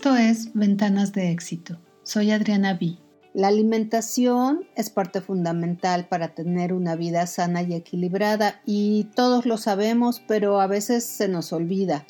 Esto 0.00 0.16
es 0.16 0.54
Ventanas 0.54 1.12
de 1.12 1.30
Éxito. 1.30 1.76
Soy 2.04 2.30
Adriana 2.30 2.72
B. 2.72 2.96
La 3.34 3.48
alimentación 3.48 4.66
es 4.74 4.88
parte 4.88 5.20
fundamental 5.20 6.08
para 6.08 6.34
tener 6.34 6.72
una 6.72 6.96
vida 6.96 7.26
sana 7.26 7.60
y 7.60 7.74
equilibrada 7.74 8.62
y 8.64 9.10
todos 9.14 9.44
lo 9.44 9.58
sabemos, 9.58 10.22
pero 10.26 10.58
a 10.62 10.66
veces 10.66 11.04
se 11.04 11.28
nos 11.28 11.52
olvida. 11.52 12.06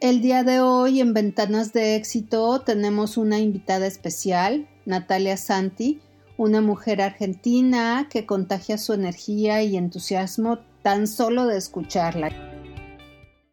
El 0.00 0.20
día 0.20 0.42
de 0.42 0.58
hoy 0.58 1.00
en 1.00 1.14
Ventanas 1.14 1.72
de 1.72 1.94
Éxito 1.94 2.60
tenemos 2.62 3.16
una 3.16 3.38
invitada 3.38 3.86
especial, 3.86 4.68
Natalia 4.84 5.36
Santi, 5.36 6.00
una 6.36 6.60
mujer 6.60 7.02
argentina 7.02 8.08
que 8.10 8.26
contagia 8.26 8.78
su 8.78 8.94
energía 8.94 9.62
y 9.62 9.76
entusiasmo 9.76 10.58
tan 10.82 11.06
solo 11.06 11.46
de 11.46 11.56
escucharla. 11.56 12.30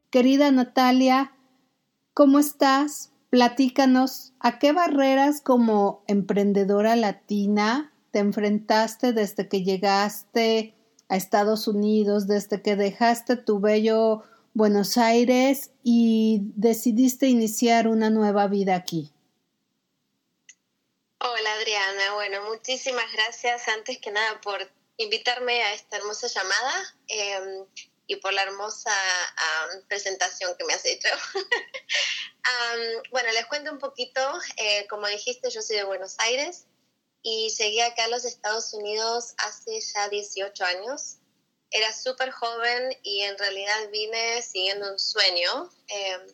Querida 0.09 0.49
Natalia, 0.49 1.33
¿cómo 2.15 2.39
estás? 2.39 3.11
Platícanos, 3.29 4.31
¿a 4.39 4.57
qué 4.57 4.71
barreras 4.71 5.41
como 5.41 6.03
emprendedora 6.07 6.95
latina 6.95 7.91
te 8.11 8.19
enfrentaste 8.19 9.11
desde 9.11 9.49
que 9.49 9.63
llegaste 9.63 10.73
a 11.09 11.17
Estados 11.17 11.67
Unidos, 11.67 12.27
desde 12.27 12.61
que 12.61 12.77
dejaste 12.77 13.35
tu 13.35 13.59
bello 13.59 14.23
Buenos 14.53 14.97
Aires 14.97 15.71
y 15.83 16.39
decidiste 16.55 17.27
iniciar 17.27 17.89
una 17.89 18.09
nueva 18.09 18.47
vida 18.47 18.75
aquí? 18.75 19.11
Hola 21.19 21.53
Adriana, 21.59 22.13
bueno, 22.13 22.43
muchísimas 22.49 23.11
gracias 23.11 23.67
antes 23.67 23.97
que 23.97 24.11
nada 24.11 24.39
por 24.39 24.59
invitarme 24.95 25.63
a 25.63 25.73
esta 25.73 25.97
hermosa 25.97 26.27
llamada. 26.27 26.95
Em, 27.07 27.65
y 28.07 28.15
por 28.15 28.33
la 28.33 28.43
hermosa 28.43 28.91
presentación 29.87 30.55
que 30.57 30.63
me 30.63 30.73
has 30.73 30.85
hecho. 30.85 31.09
bueno, 33.11 33.31
les 33.33 33.45
cuento 33.45 33.71
un 33.71 33.79
poquito. 33.79 34.21
Eh, 34.55 34.87
como 34.87 35.07
dijiste, 35.07 35.49
yo 35.49 35.61
soy 35.61 35.75
de 35.75 35.83
Buenos 35.83 36.15
Aires 36.19 36.65
y 37.21 37.49
llegué 37.49 37.83
acá 37.83 38.05
a 38.05 38.07
los 38.07 38.23
Estados 38.23 38.73
Unidos 38.73 39.33
hace 39.37 39.81
ya 39.81 40.07
18 40.07 40.63
años. 40.63 41.17
Era 41.69 41.91
súper 41.91 42.31
joven 42.31 42.97
y 43.03 43.23
en 43.23 43.37
realidad 43.37 43.89
vine 43.91 44.41
siguiendo 44.41 44.89
un 44.89 44.97
sueño, 44.97 45.69
em, 45.89 46.33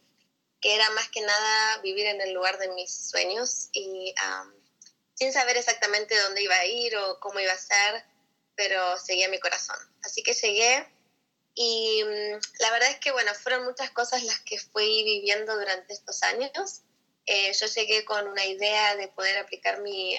que 0.61 0.75
era 0.75 0.87
más 0.91 1.09
que 1.09 1.21
nada 1.21 1.77
vivir 1.79 2.05
en 2.05 2.21
el 2.21 2.33
lugar 2.33 2.59
de 2.59 2.69
mis 2.69 3.09
sueños 3.09 3.69
y 3.71 4.13
sin 5.15 5.33
saber 5.33 5.57
exactamente 5.57 6.19
dónde 6.19 6.43
iba 6.43 6.55
a 6.55 6.65
ir 6.65 6.95
o 6.97 7.19
cómo 7.19 7.39
iba 7.39 7.51
a 7.51 7.57
ser, 7.57 8.05
pero 8.55 8.97
seguía 8.99 9.27
mi 9.27 9.39
corazón. 9.39 9.77
Así 10.03 10.21
que 10.21 10.33
llegué 10.33 10.92
y 11.55 12.03
mm, 12.03 12.39
la 12.59 12.71
verdad 12.71 12.89
es 12.89 12.99
que, 12.99 13.11
bueno, 13.11 13.33
fueron 13.35 13.65
muchas 13.65 13.91
cosas 13.91 14.23
las 14.23 14.39
que 14.41 14.59
fui 14.59 15.03
viviendo 15.03 15.55
durante 15.57 15.93
estos 15.93 16.23
años. 16.23 16.81
Eh, 17.25 17.53
yo 17.53 17.67
llegué 17.67 18.03
con 18.05 18.27
una 18.27 18.45
idea 18.45 18.95
de 18.95 19.07
poder 19.07 19.37
aplicar 19.37 19.81
mi, 19.81 20.17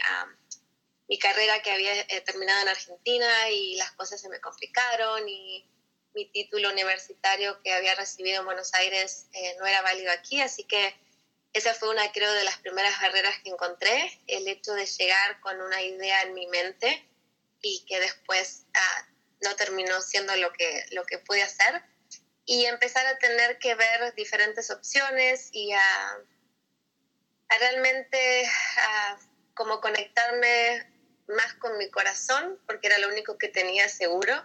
mi 1.08 1.18
carrera 1.18 1.60
que 1.62 1.70
había 1.70 2.00
eh, 2.00 2.20
terminado 2.22 2.62
en 2.62 2.68
Argentina 2.68 3.50
y 3.50 3.76
las 3.76 3.92
cosas 3.92 4.20
se 4.20 4.28
me 4.28 4.40
complicaron 4.40 5.28
y 5.28 5.68
mi 6.14 6.26
título 6.26 6.70
universitario 6.70 7.60
que 7.62 7.72
había 7.72 7.94
recibido 7.94 8.40
en 8.40 8.46
Buenos 8.46 8.72
Aires 8.74 9.26
eh, 9.32 9.56
no 9.58 9.66
era 9.66 9.82
válido 9.82 10.12
aquí, 10.12 10.40
así 10.40 10.64
que 10.64 10.94
esa 11.52 11.74
fue 11.74 11.90
una, 11.90 12.10
creo, 12.12 12.32
de 12.32 12.44
las 12.44 12.58
primeras 12.58 13.00
barreras 13.00 13.38
que 13.42 13.50
encontré, 13.50 14.20
el 14.26 14.46
hecho 14.48 14.72
de 14.74 14.86
llegar 14.86 15.40
con 15.40 15.60
una 15.60 15.82
idea 15.82 16.22
en 16.22 16.34
mi 16.34 16.46
mente 16.46 17.08
y 17.60 17.84
que 17.86 18.00
después 18.00 18.66
ah, 18.74 19.08
no 19.42 19.56
terminó 19.56 20.00
siendo 20.00 20.34
lo 20.36 20.52
que, 20.52 20.84
lo 20.92 21.04
que 21.04 21.18
pude 21.18 21.42
hacer. 21.42 21.82
Y 22.46 22.66
empezar 22.66 23.06
a 23.06 23.18
tener 23.18 23.58
que 23.58 23.74
ver 23.74 24.14
diferentes 24.14 24.70
opciones 24.70 25.48
y 25.52 25.72
a, 25.72 26.18
realmente 27.58 28.46
a, 28.78 29.18
como 29.54 29.80
conectarme 29.80 30.90
más 31.28 31.54
con 31.54 31.78
mi 31.78 31.90
corazón, 31.90 32.60
porque 32.66 32.88
era 32.88 32.98
lo 32.98 33.08
único 33.08 33.38
que 33.38 33.48
tenía 33.48 33.88
seguro, 33.88 34.44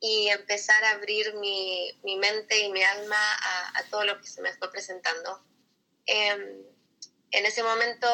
y 0.00 0.28
empezar 0.28 0.82
a 0.84 0.92
abrir 0.92 1.34
mi, 1.34 1.92
mi 2.02 2.16
mente 2.16 2.58
y 2.58 2.72
mi 2.72 2.82
alma 2.82 3.18
a, 3.74 3.82
todo 3.90 4.04
lo 4.04 4.18
que 4.18 4.26
se 4.26 4.40
me 4.40 4.52
fue 4.54 4.70
presentando. 4.70 5.44
Em, 6.06 6.64
en 7.32 7.46
ese 7.46 7.62
momento 7.62 8.06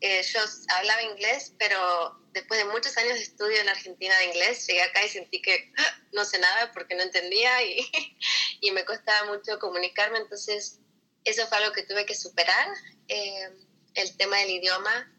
eh, 0.00 0.22
yo 0.22 0.40
hablaba 0.76 1.02
inglés, 1.02 1.52
pero 1.58 2.18
después 2.32 2.58
de 2.58 2.70
muchos 2.72 2.96
años 2.96 3.14
de 3.14 3.22
estudio 3.22 3.60
en 3.60 3.68
Argentina 3.68 4.16
de 4.18 4.26
inglés, 4.26 4.66
llegué 4.66 4.82
acá 4.82 5.04
y 5.04 5.08
sentí 5.08 5.42
que 5.42 5.72
¡ah! 5.76 6.02
no 6.12 6.24
sé 6.24 6.38
nada 6.38 6.72
porque 6.72 6.94
no 6.94 7.02
entendía 7.02 7.62
y, 7.64 7.86
y 8.60 8.70
me 8.70 8.84
costaba 8.84 9.30
mucho 9.32 9.58
comunicarme. 9.58 10.18
Entonces, 10.18 10.80
eso 11.24 11.46
fue 11.48 11.58
algo 11.58 11.72
que 11.72 11.82
tuve 11.82 12.06
que 12.06 12.14
superar, 12.14 12.68
eh, 13.08 13.50
el 13.94 14.16
tema 14.16 14.38
del 14.38 14.50
idioma. 14.50 15.12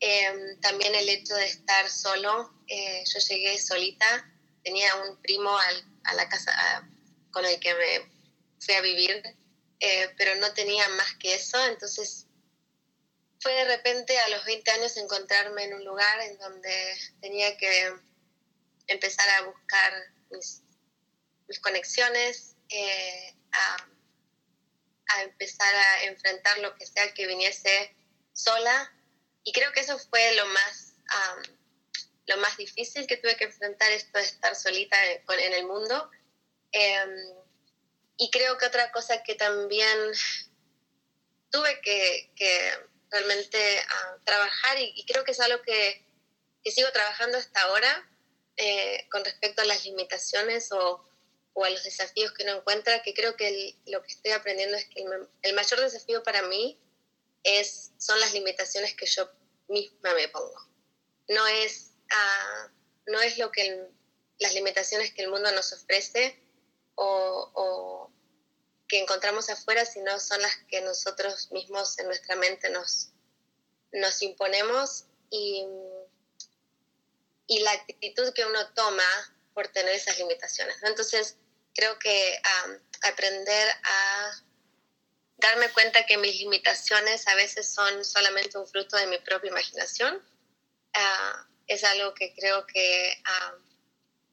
Eh, 0.00 0.56
también 0.62 0.94
el 0.94 1.08
hecho 1.08 1.34
de 1.34 1.44
estar 1.44 1.88
solo. 1.88 2.50
yo 2.68 3.20
llegué 3.28 3.58
solita, 3.58 4.32
tenía 4.64 4.94
un 4.96 5.20
primo 5.20 5.56
a 5.58 6.14
la 6.14 6.28
casa 6.28 6.88
con 7.30 7.44
el 7.44 7.60
que 7.60 7.74
me 7.74 8.10
fui 8.58 8.74
a 8.74 8.80
vivir, 8.80 9.22
pero 10.16 10.36
no 10.36 10.52
tenía 10.54 10.88
más 10.90 11.14
que 11.16 11.34
eso. 11.34 11.62
Entonces, 11.66 12.29
fue 13.40 13.52
de 13.54 13.64
repente 13.64 14.18
a 14.18 14.28
los 14.28 14.44
20 14.44 14.70
años 14.70 14.96
encontrarme 14.96 15.64
en 15.64 15.74
un 15.74 15.84
lugar 15.84 16.20
en 16.20 16.38
donde 16.38 16.98
tenía 17.20 17.56
que 17.56 17.94
empezar 18.86 19.28
a 19.30 19.42
buscar 19.42 19.92
mis, 20.30 20.62
conexiones, 21.62 22.54
eh, 22.68 23.34
a, 23.52 23.86
empezar 25.22 25.74
a 25.74 26.04
enfrentar 26.04 26.58
lo 26.58 26.74
que 26.76 26.86
sea 26.86 27.12
que 27.12 27.26
viniese 27.26 27.96
sola. 28.32 28.92
Y 29.42 29.52
creo 29.52 29.72
que 29.72 29.80
eso 29.80 29.98
fue 29.98 30.34
lo 30.36 30.46
más, 30.46 30.94
lo 32.26 32.36
más 32.36 32.56
difícil 32.56 33.06
que 33.06 33.16
tuve 33.16 33.36
que 33.36 33.44
enfrentar, 33.44 33.90
esto 33.90 34.18
de 34.18 34.24
estar 34.24 34.54
solita 34.54 34.96
en, 35.04 35.52
el 35.52 35.66
mundo. 35.66 36.10
Em, 36.72 37.16
y 38.18 38.30
creo 38.30 38.56
que 38.58 38.66
otra 38.66 38.92
cosa 38.92 39.22
que 39.24 39.34
también 39.34 40.12
tuve 41.50 41.80
que 41.80 42.30
realmente 43.10 43.78
a 43.80 44.18
trabajar 44.24 44.78
y, 44.78 45.04
creo 45.06 45.24
que 45.24 45.32
es 45.32 45.40
algo 45.40 45.62
que, 45.62 46.06
sigo 46.64 46.90
trabajando 46.92 47.38
hasta 47.38 47.60
ahora 47.62 48.08
eh, 48.56 49.08
con 49.10 49.24
respecto 49.24 49.62
a 49.62 49.64
las 49.64 49.84
limitaciones 49.84 50.70
o, 50.72 51.06
a 51.62 51.70
los 51.70 51.84
desafíos 51.84 52.32
que 52.32 52.44
uno 52.44 52.56
encuentra, 52.56 53.02
que 53.02 53.12
creo 53.12 53.36
que 53.36 53.76
lo 53.86 54.02
que 54.02 54.12
estoy 54.12 54.32
aprendiendo 54.32 54.76
es 54.76 54.86
que 54.86 55.04
el, 55.42 55.54
mayor 55.54 55.80
desafío 55.80 56.22
para 56.22 56.42
mí 56.42 56.80
es, 57.42 57.92
son 57.98 58.18
las 58.20 58.32
limitaciones 58.32 58.94
que 58.94 59.06
yo 59.06 59.30
misma 59.68 60.14
me 60.14 60.28
pongo. 60.28 60.68
No 61.28 61.46
es, 61.46 61.92
ah, 62.10 62.68
no 63.06 63.20
es 63.20 63.36
lo 63.36 63.50
que 63.50 63.88
las 64.38 64.54
limitaciones 64.54 65.12
que 65.12 65.22
el 65.22 65.30
mundo 65.30 65.52
nos 65.52 65.72
ofrece 65.72 66.42
o 66.94 68.10
que 68.90 68.98
encontramos 68.98 69.48
afuera, 69.48 69.86
sino 69.86 70.18
son 70.18 70.42
las 70.42 70.56
que 70.68 70.80
nosotros 70.80 71.52
mismos 71.52 71.96
en 72.00 72.06
nuestra 72.06 72.34
mente 72.34 72.68
nos, 72.70 73.10
nos 73.92 74.20
imponemos 74.20 75.04
y, 75.30 75.64
y 77.46 77.60
la 77.60 77.70
actitud 77.70 78.32
que 78.34 78.44
uno 78.44 78.68
toma 78.74 79.04
por 79.54 79.68
tener 79.68 79.94
esas 79.94 80.18
limitaciones. 80.18 80.82
Entonces, 80.82 81.36
creo 81.72 81.96
que 82.00 82.42
aprender 83.02 83.68
a 83.84 84.32
darme 85.36 85.70
cuenta 85.70 86.04
que 86.04 86.18
mis 86.18 86.40
limitaciones 86.40 87.28
a 87.28 87.36
veces 87.36 87.72
son 87.72 88.04
solamente 88.04 88.58
un 88.58 88.66
fruto 88.66 88.96
de 88.96 89.06
mi 89.06 89.18
propia 89.18 89.50
imaginación, 89.50 90.20
ah, 90.94 91.46
es 91.68 91.84
algo 91.84 92.12
que 92.14 92.34
creo 92.34 92.66
que 92.66 93.22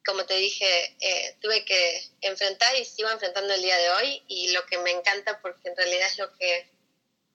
como 0.07 0.25
te 0.25 0.35
dije, 0.35 0.95
eh, 1.01 1.37
tuve 1.41 1.65
que 1.65 2.01
enfrentar 2.21 2.73
y 2.77 2.85
sigo 2.85 3.09
enfrentando 3.09 3.53
el 3.53 3.61
día 3.61 3.77
de 3.77 3.89
hoy 3.89 4.23
y 4.27 4.51
lo 4.53 4.65
que 4.65 4.77
me 4.77 4.91
encanta 4.91 5.41
porque 5.41 5.67
en 5.67 5.75
realidad 5.75 6.07
es 6.07 6.17
lo 6.17 6.33
que, 6.37 6.71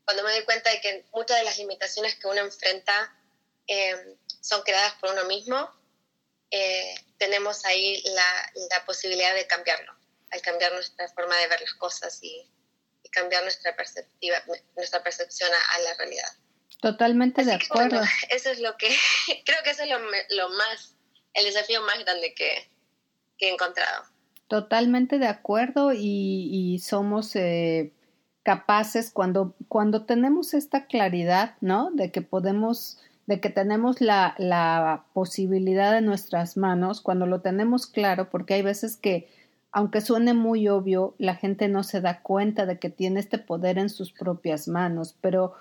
cuando 0.06 0.24
me 0.24 0.32
doy 0.32 0.42
cuenta 0.44 0.70
de 0.70 0.80
que 0.80 1.04
muchas 1.12 1.36
de 1.36 1.44
las 1.44 1.58
limitaciones 1.58 2.16
que 2.16 2.26
uno 2.28 2.40
enfrenta 2.40 3.14
eh, 3.69 4.16
son 4.40 4.62
creadas 4.62 4.94
por 4.94 5.12
uno 5.12 5.26
mismo, 5.26 5.70
eh, 6.50 6.94
tenemos 7.19 7.62
ahí 7.66 8.02
la, 8.06 8.52
la, 8.70 8.84
posibilidad 8.86 9.34
de 9.34 9.46
cambiarlo, 9.46 9.94
al 10.30 10.40
cambiar 10.40 10.72
nuestra 10.72 11.06
forma 11.10 11.36
de 11.36 11.48
ver 11.48 11.60
las 11.60 11.74
cosas 11.74 12.19
y, 12.22 12.48
cambiar 13.10 13.42
nuestra 13.42 13.76
perspectiva, 13.76 14.42
nuestra 14.74 15.02
percepción 15.02 15.50
a, 15.52 15.78
la 15.80 15.94
realidad. 15.94 16.32
Totalmente 16.80 17.44
de 17.44 17.52
acuerdo. 17.52 18.00
eso 18.30 18.50
es 18.50 18.58
lo 18.60 18.78
que, 18.78 18.88
creo 19.44 19.62
que 19.62 19.70
eso 19.70 19.82
es 19.82 19.90
lo, 19.90 19.98
lo 20.30 20.48
más 20.48 20.94
el 21.34 21.44
desafío 21.44 21.81
más 21.82 21.99
grande 22.05 22.34
que, 22.34 22.70
he 23.38 23.52
encontrado. 23.52 24.05
Totalmente 24.46 25.19
de 25.19 25.26
acuerdo 25.26 25.93
y, 25.93 26.79
somos 26.84 27.34
eh, 27.34 27.93
capaces 28.44 29.11
cuando, 29.11 29.55
cuando 29.67 30.05
tenemos 30.05 30.55
esta 30.55 30.87
claridad, 30.87 31.56
¿no? 31.61 31.90
De 31.90 32.12
que 32.12 32.23
podemos, 32.23 32.99
de 33.26 33.40
que 33.40 33.50
tenemos 33.50 34.00
la, 34.00 34.37
la 34.38 35.06
posibilidad 35.12 35.99
en 35.99 36.06
nuestras 36.06 36.56
manos, 36.56 37.00
cuando 37.00 37.26
lo 37.26 37.40
tenemos 37.40 37.87
claro, 37.87 38.31
porque 38.31 38.55
hay 38.55 38.62
veces 38.62 38.96
que 38.96 39.29
aunque 39.73 40.02
suene 40.02 40.34
muy 40.34 40.69
obvio, 40.69 41.14
la 41.17 41.34
gente 41.34 41.67
no 41.67 41.82
se 41.82 42.02
da 42.02 42.20
cuenta 42.20 42.67
de 42.67 42.79
que 42.79 42.90
tiene 42.90 43.20
este 43.20 43.38
poder 43.38 43.79
en 43.79 43.88
sus 43.88 44.12
propias 44.12 44.69
manos, 44.69 45.17
pero 45.23 45.55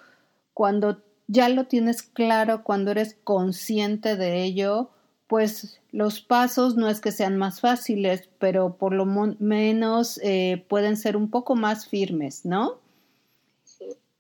cuando 0.53 1.01
ya 1.27 1.47
lo 1.47 1.65
tienes 1.65 2.03
claro, 2.03 2.63
cuando 2.63 2.91
eres 2.91 3.17
consciente 3.23 4.17
de 4.17 4.43
ello, 4.43 4.89
pues 5.31 5.79
los 5.93 6.19
pasos 6.19 6.75
no 6.75 6.89
es 6.89 6.99
que 6.99 7.13
sean 7.13 7.37
más 7.37 7.61
fáciles, 7.61 8.27
pero 8.37 8.75
por 8.75 8.91
lo 8.91 9.05
menos 9.05 10.19
eh, 10.21 10.65
pueden 10.67 10.97
ser 10.97 11.15
un 11.15 11.29
poco 11.29 11.55
más 11.55 11.87
firmes, 11.87 12.43
¿no? 12.43 12.81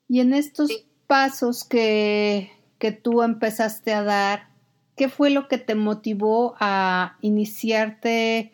Y 0.07 0.21
en 0.21 0.33
estos 0.33 0.71
pasos 1.07 1.65
que, 1.65 2.49
que 2.79 2.93
tú 2.93 3.23
empezaste 3.23 3.91
a 3.91 4.03
dar, 4.03 4.47
¿qué 4.95 5.09
fue 5.09 5.31
lo 5.31 5.49
que 5.49 5.57
te 5.57 5.75
motivó 5.75 6.55
a 6.61 7.17
iniciarte 7.19 8.53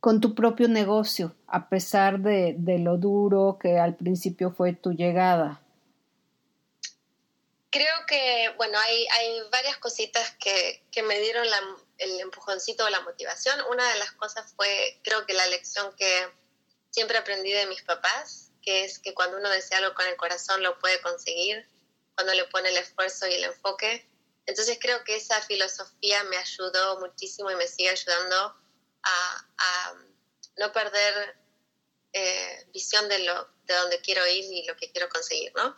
con 0.00 0.20
tu 0.20 0.34
propio 0.34 0.66
negocio, 0.66 1.36
a 1.46 1.68
pesar 1.68 2.18
de, 2.18 2.56
de 2.58 2.80
lo 2.80 2.96
duro 2.96 3.58
que 3.60 3.78
al 3.78 3.94
principio 3.94 4.50
fue 4.50 4.72
tu 4.72 4.90
llegada? 4.90 5.62
Creo 7.72 8.04
que, 8.06 8.50
bueno, 8.58 8.76
hay, 8.78 9.06
hay 9.12 9.40
varias 9.50 9.78
cositas 9.78 10.32
que, 10.32 10.82
que 10.90 11.02
me 11.02 11.18
dieron 11.20 11.46
el 12.02 12.20
empujoncito 12.20 12.84
o 12.84 12.90
la 12.90 13.00
motivación. 13.00 13.60
Una 13.70 13.88
de 13.92 13.98
las 13.98 14.12
cosas 14.12 14.52
fue, 14.56 15.00
creo 15.04 15.26
que 15.26 15.34
la 15.34 15.46
lección 15.46 15.94
que 15.96 16.32
siempre 16.90 17.18
aprendí 17.18 17.52
de 17.52 17.66
mis 17.66 17.82
papás, 17.82 18.50
que 18.62 18.84
es 18.84 18.98
que 18.98 19.14
cuando 19.14 19.38
uno 19.38 19.48
desea 19.50 19.78
algo 19.78 19.94
con 19.94 20.06
el 20.06 20.16
corazón 20.16 20.62
lo 20.62 20.78
puede 20.78 21.00
conseguir, 21.00 21.66
cuando 22.14 22.34
le 22.34 22.44
pone 22.44 22.68
el 22.68 22.76
esfuerzo 22.76 23.26
y 23.26 23.34
el 23.34 23.44
enfoque. 23.44 24.08
Entonces 24.46 24.78
creo 24.80 25.02
que 25.04 25.16
esa 25.16 25.40
filosofía 25.42 26.24
me 26.24 26.36
ayudó 26.36 27.00
muchísimo 27.00 27.50
y 27.50 27.56
me 27.56 27.66
sigue 27.66 27.90
ayudando 27.90 28.56
a, 29.02 29.48
a 29.58 29.94
no 30.58 30.72
perder 30.72 31.36
eh, 32.12 32.66
visión 32.72 33.08
de, 33.08 33.20
lo, 33.20 33.48
de 33.64 33.74
dónde 33.74 34.00
quiero 34.00 34.26
ir 34.26 34.44
y 34.44 34.66
lo 34.66 34.76
que 34.76 34.90
quiero 34.92 35.08
conseguir, 35.08 35.52
¿no? 35.54 35.74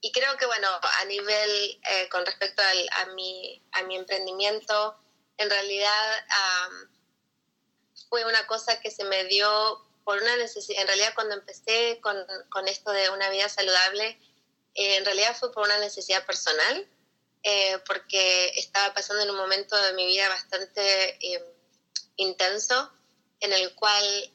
Y 0.00 0.12
creo 0.12 0.36
que, 0.36 0.46
bueno, 0.46 0.68
a 1.00 1.04
nivel, 1.06 1.80
eh, 1.90 2.08
con 2.10 2.24
respecto 2.26 2.62
a, 2.62 3.06
mi, 3.06 3.62
a 3.72 3.82
mi 3.84 3.96
emprendimiento, 3.96 4.96
en 5.38 5.50
realidad 5.50 6.24
fue 8.08 8.24
una 8.24 8.46
cosa 8.46 8.80
que 8.80 8.90
se 8.90 9.04
me 9.04 9.24
dio 9.24 9.82
por 10.04 10.22
una 10.22 10.36
necesidad, 10.36 10.82
en 10.82 10.86
realidad 10.86 11.12
cuando 11.14 11.34
empecé 11.34 11.98
con, 12.00 12.16
con 12.50 12.68
esto 12.68 12.92
de 12.92 13.10
una 13.10 13.28
vida 13.30 13.48
saludable, 13.48 14.18
eh, 14.74 14.96
en 14.96 15.04
realidad 15.04 15.36
fue 15.36 15.52
por 15.52 15.64
una 15.64 15.78
necesidad 15.78 16.24
personal, 16.24 16.88
eh, 17.42 17.78
porque 17.86 18.52
estaba 18.56 18.94
pasando 18.94 19.22
en 19.22 19.30
un 19.30 19.36
momento 19.36 19.76
de 19.76 19.94
mi 19.94 20.06
vida 20.06 20.28
bastante 20.28 21.18
intenso, 22.16 22.92
en 23.40 23.52
el 23.52 23.74
cual 23.74 24.32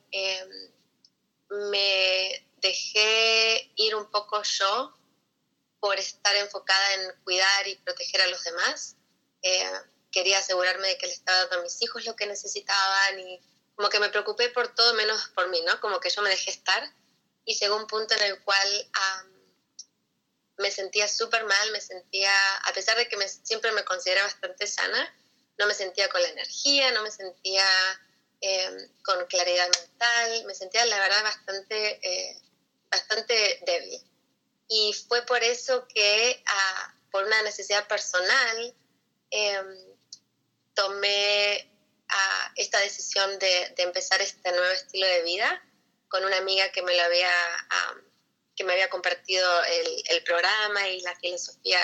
me 1.50 2.48
dejé 2.57 3.72
ir 3.75 3.96
un 3.96 4.10
poco 4.12 4.42
yo 4.44 4.94
por 5.81 6.00
estar 6.00 6.33
enfocada 6.38 6.94
en 6.94 7.24
cuidar 7.24 7.68
y 7.68 7.75
proteger 7.75 8.22
a 8.22 8.28
los 8.28 8.42
demás. 8.44 8.95
Eh, 9.42 9.72
quería 10.12 10.38
asegurarme 10.38 10.88
de 10.89 10.98
que 10.98 11.07
le 11.07 11.13
estaba 11.13 11.39
dando 11.39 11.60
a 11.60 11.63
mis 11.63 11.81
hijos 11.81 12.06
lo 12.06 12.16
que 12.16 12.28
necesitaban 12.28 13.19
y 13.19 13.42
como 13.75 13.89
que 13.89 14.00
me 14.00 14.10
preocupé 14.10 14.50
por 14.50 14.74
todo 14.75 14.94
menos 14.94 15.30
por 15.30 15.50
mí, 15.50 15.60
¿no? 15.62 15.81
Como 15.81 16.00
que 16.00 16.12
yo 16.12 16.22
me 16.22 16.30
dejé 16.30 16.51
estar 16.51 16.83
y 17.45 17.56
llegó 17.56 17.75
un 17.75 17.88
punto 17.88 18.13
en 18.13 18.22
el 18.22 18.42
cual 18.44 18.92
me 20.57 20.69
sentía 20.69 21.07
súper 21.07 21.44
mal, 21.45 21.72
me 21.72 21.81
sentía, 21.81 22.31
a 22.66 22.74
pesar 22.74 22.95
de 22.98 23.07
que 23.07 23.18
siempre 23.28 23.72
me 23.72 23.83
considera 23.83 24.24
bastante 24.24 24.68
sana, 24.68 25.16
no 25.57 25.66
me 25.66 25.74
sentía 25.74 26.10
con 26.10 26.22
la 26.22 26.30
energía, 26.30 26.92
no 26.92 27.01
me 27.01 27.10
sentía 27.10 27.66
em, 28.42 28.89
con 29.04 29.25
claridad 29.25 29.69
mental, 29.80 30.45
me 30.45 30.54
sentía 30.54 30.86
la 30.86 31.00
verdad 31.00 31.24
bastante, 31.24 32.00
eh, 32.07 32.42
bastante 32.92 33.63
débil. 33.66 34.11
Y 34.73 34.94
fue 34.94 35.25
por 35.25 35.44
eso 35.44 35.85
que, 35.89 36.41
ah, 36.47 36.94
por 37.12 37.25
una 37.25 37.41
necesidad 37.41 37.85
personal, 37.89 38.73
em, 39.29 39.97
tomé 40.73 41.69
ah, 42.07 42.53
esta 42.56 42.79
decisión 42.79 43.38
de, 43.39 43.73
empezar 43.77 44.21
este 44.21 44.50
nuevo 44.50 44.71
estilo 44.71 45.06
de 45.07 45.23
vida 45.23 45.62
con 46.07 46.23
una 46.23 46.38
amiga 46.38 46.71
que 46.71 46.83
me 46.83 46.95
lo 46.95 47.03
había, 47.03 47.31
que 48.56 48.63
me 48.63 48.71
había 48.71 48.89
compartido 48.89 49.45
el, 49.63 50.23
programa 50.23 50.88
y 50.88 51.01
la 51.01 51.18
filosofía 51.18 51.81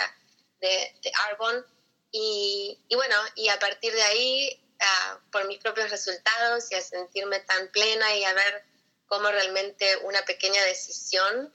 de, 0.62 0.98
de 1.04 1.12
Arbon. 1.30 1.66
Y, 2.12 2.80
y, 2.88 2.96
bueno, 2.96 3.18
y 3.36 3.50
a 3.50 3.60
partir 3.60 3.94
de 3.94 4.04
ahí, 4.04 4.64
ah, 4.80 5.20
por 5.30 5.46
mis 5.46 5.60
propios 5.60 5.90
resultados 5.90 6.72
y 6.72 6.76
a 6.76 6.82
sentirme 6.82 7.42
tan 7.42 7.68
plena 7.70 8.16
y 8.16 8.24
a 8.24 8.34
ver 8.34 8.64
cómo 9.08 9.30
realmente 9.30 9.98
una 10.04 10.24
pequeña 10.24 10.64
decisión 10.64 11.54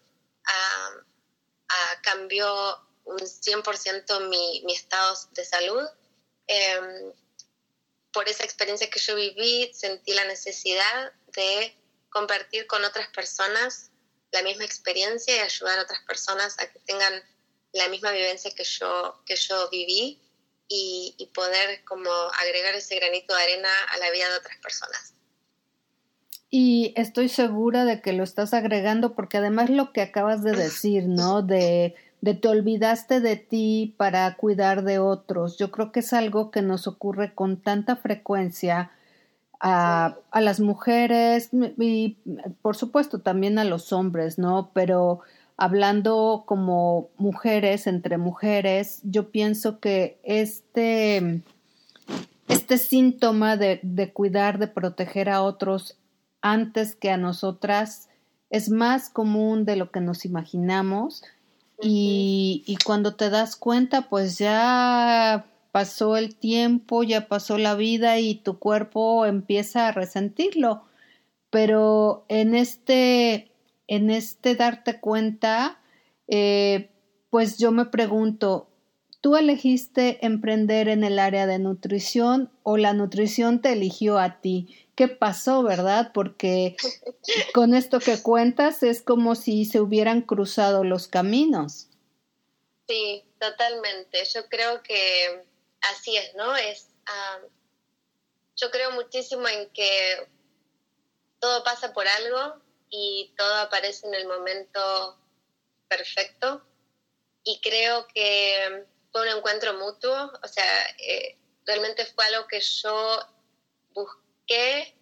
cambió 2.03 2.79
un 3.05 3.19
100% 3.19 4.29
mi, 4.29 4.62
mi 4.64 4.75
estado 4.75 5.17
de 5.32 5.44
salud. 5.44 5.87
Em, 6.47 7.12
por 8.12 8.29
esa 8.29 8.44
experiencia 8.44 8.91
que 8.91 9.00
yo 9.00 9.14
viví, 9.14 9.73
sentí 9.73 10.12
la 10.12 10.25
necesidad 10.25 11.12
de 11.29 11.76
compartir 12.11 12.67
con 12.67 12.85
otras 12.85 13.09
personas 13.09 13.91
la 14.32 14.43
misma 14.43 14.64
experiencia 14.64 15.37
y 15.37 15.41
ayudar 15.41 15.79
a 15.79 15.82
otras 15.82 16.00
personas 16.06 16.59
a 16.59 16.70
que 16.70 16.79
tengan 16.81 17.23
la 17.73 17.88
misma 17.88 18.11
vivencia 18.12 18.50
que 18.55 18.65
yo, 18.65 19.23
que 19.26 19.37
yo 19.37 19.69
viví 19.70 20.20
y, 20.69 21.15
y 21.19 21.26
poder 21.26 21.85
como 21.85 22.11
agregar 22.11 22.75
ese 22.75 22.97
granito 22.97 23.35
de 23.35 23.43
arena 23.43 23.85
a 23.85 23.99
la 23.99 24.11
vida 24.11 24.29
de 24.31 24.37
otras 24.37 24.56
personas. 24.58 25.15
Y 26.55 26.93
estoy 26.97 27.31
segura 27.31 27.87
de 27.87 28.03
que 28.03 28.13
lo 28.13 28.23
estás 28.23 28.53
agregando 28.53 29.15
porque 29.15 29.39
además 29.39 29.71
lo 29.71 29.91
que 29.95 30.03
acabas 30.03 30.43
de 30.43 30.53
decir, 30.53 31.09
¿no? 31.09 31.41
De, 31.41 31.95
de 32.21 32.35
te 32.35 32.47
olvidaste 32.47 33.21
de 33.21 33.37
ti 33.37 33.95
para 33.97 34.35
cuidar 34.37 34.85
de 34.85 34.99
otros. 34.99 35.57
Yo 35.57 35.71
creo 35.71 35.93
que 35.93 36.01
es 36.01 36.13
algo 36.13 36.51
que 36.51 36.61
nos 36.61 36.87
ocurre 36.87 37.33
con 37.35 37.57
tanta 37.57 37.97
frecuencia 37.97 38.91
a, 39.61 40.19
a 40.31 40.41
las 40.43 40.61
mujeres 40.61 41.49
y 41.79 42.19
por 42.61 42.77
supuesto 42.77 43.21
también 43.21 43.59
a 43.59 43.65
los 43.65 43.91
hombres, 43.95 44.39
¿no? 44.39 44.73
Pero 44.75 45.21
hablando 45.57 46.45
como 46.45 47.09
mujeres 47.17 47.87
entre 47.87 48.19
mujeres, 48.19 49.01
yo 49.05 49.31
pienso 49.31 49.81
que 49.81 50.19
este, 50.23 51.41
este 52.49 52.77
síntoma 52.77 53.57
de, 53.57 53.81
de 53.83 54.13
cuidar, 54.13 54.59
de 54.59 54.67
proteger 54.67 55.31
a 55.31 55.41
otros 55.41 55.97
antes 56.43 56.94
que 56.94 57.11
a 57.11 57.17
nosotras 57.17 58.08
es 58.51 58.69
más 58.69 59.08
común 59.08 59.65
de 59.65 59.77
lo 59.77 59.91
que 59.91 60.01
nos 60.01 60.25
imaginamos 60.25 61.22
y, 61.81 62.63
y, 62.67 62.77
cuando 62.84 63.15
te 63.15 63.31
das 63.31 63.56
cuenta 63.56 64.08
pues 64.08 64.39
ya 64.39 65.46
pasó 65.72 66.19
el 66.19 66.37
tiempo, 66.37 67.03
ya 67.03 67.27
pasó 67.27 67.58
la 67.58 67.75
vida 67.75 68.19
y 68.20 68.37
tu 68.37 68.58
cuerpo 68.58 69.27
empieza 69.27 69.89
a 69.89 69.93
resentirlo. 69.93 70.84
Pero 71.51 72.25
en 72.29 72.55
este, 72.55 73.51
en 73.89 74.11
este 74.11 74.55
darte 74.55 75.01
cuenta, 75.01 75.81
eh, 76.29 76.91
pues 77.31 77.58
yo 77.58 77.72
me 77.72 77.87
pregunto, 77.87 78.69
¿tú 79.20 79.37
elegiste 79.37 80.25
emprender 80.25 80.89
en 80.89 81.05
el 81.05 81.19
área 81.19 81.46
de 81.46 81.58
nutrición 81.58 82.51
o 82.63 82.77
la 82.77 82.93
nutrición 82.93 83.61
te 83.61 83.72
eligió 83.72 84.19
a 84.19 84.41
ti? 84.41 84.81
Qué 84.94 85.08
pasó, 85.08 85.63
¿verdad? 85.63 86.13
Porque 86.13 86.77
con 87.55 87.75
esto 87.75 88.01
que 88.01 88.22
cuentas 88.22 88.82
es 88.82 89.03
como 89.03 89.34
si 89.34 89.65
se 89.65 89.81
hubieran 89.81 90.22
cruzado 90.22 90.84
los 90.84 91.08
caminos. 91.08 91.89
Sí, 92.89 93.25
totalmente. 93.39 94.25
Yo 94.34 94.49
creo 94.49 94.82
que 94.82 95.44
así 95.81 96.17
es, 96.17 96.34
¿no? 96.34 96.56
Es, 96.56 96.89
yo 98.56 98.70
creo 98.70 98.91
muchísimo 98.93 99.49
en 99.49 99.70
que 99.70 100.29
todo 101.41 101.65
pasa 101.65 101.93
por 101.93 102.06
algo 102.06 102.61
y 102.91 103.32
todo 103.37 103.55
aparece 103.56 104.06
en 104.06 104.15
el 104.15 104.27
momento 104.27 105.19
perfecto. 105.89 106.63
Y 107.44 107.61
creo 107.61 108.06
que 108.08 108.87
fue 109.11 109.22
un 109.22 109.39
encuentro 109.39 109.75
mutuo, 109.75 110.32
o 110.43 110.49
sea, 110.49 110.87
eh, 110.99 111.37
realmente 111.67 112.06
fue 112.06 112.25
algo 112.27 112.46
que 112.46 112.61
yo 112.61 113.19
busqué 113.94 114.22
que 114.46 114.94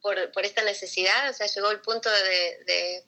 por, 0.00 0.32
por, 0.32 0.44
esta 0.44 0.62
necesidad, 0.62 1.30
o 1.30 1.32
sea, 1.34 1.46
llegó 1.46 1.70
el 1.70 1.80
punto 1.80 2.10
de, 2.10 3.04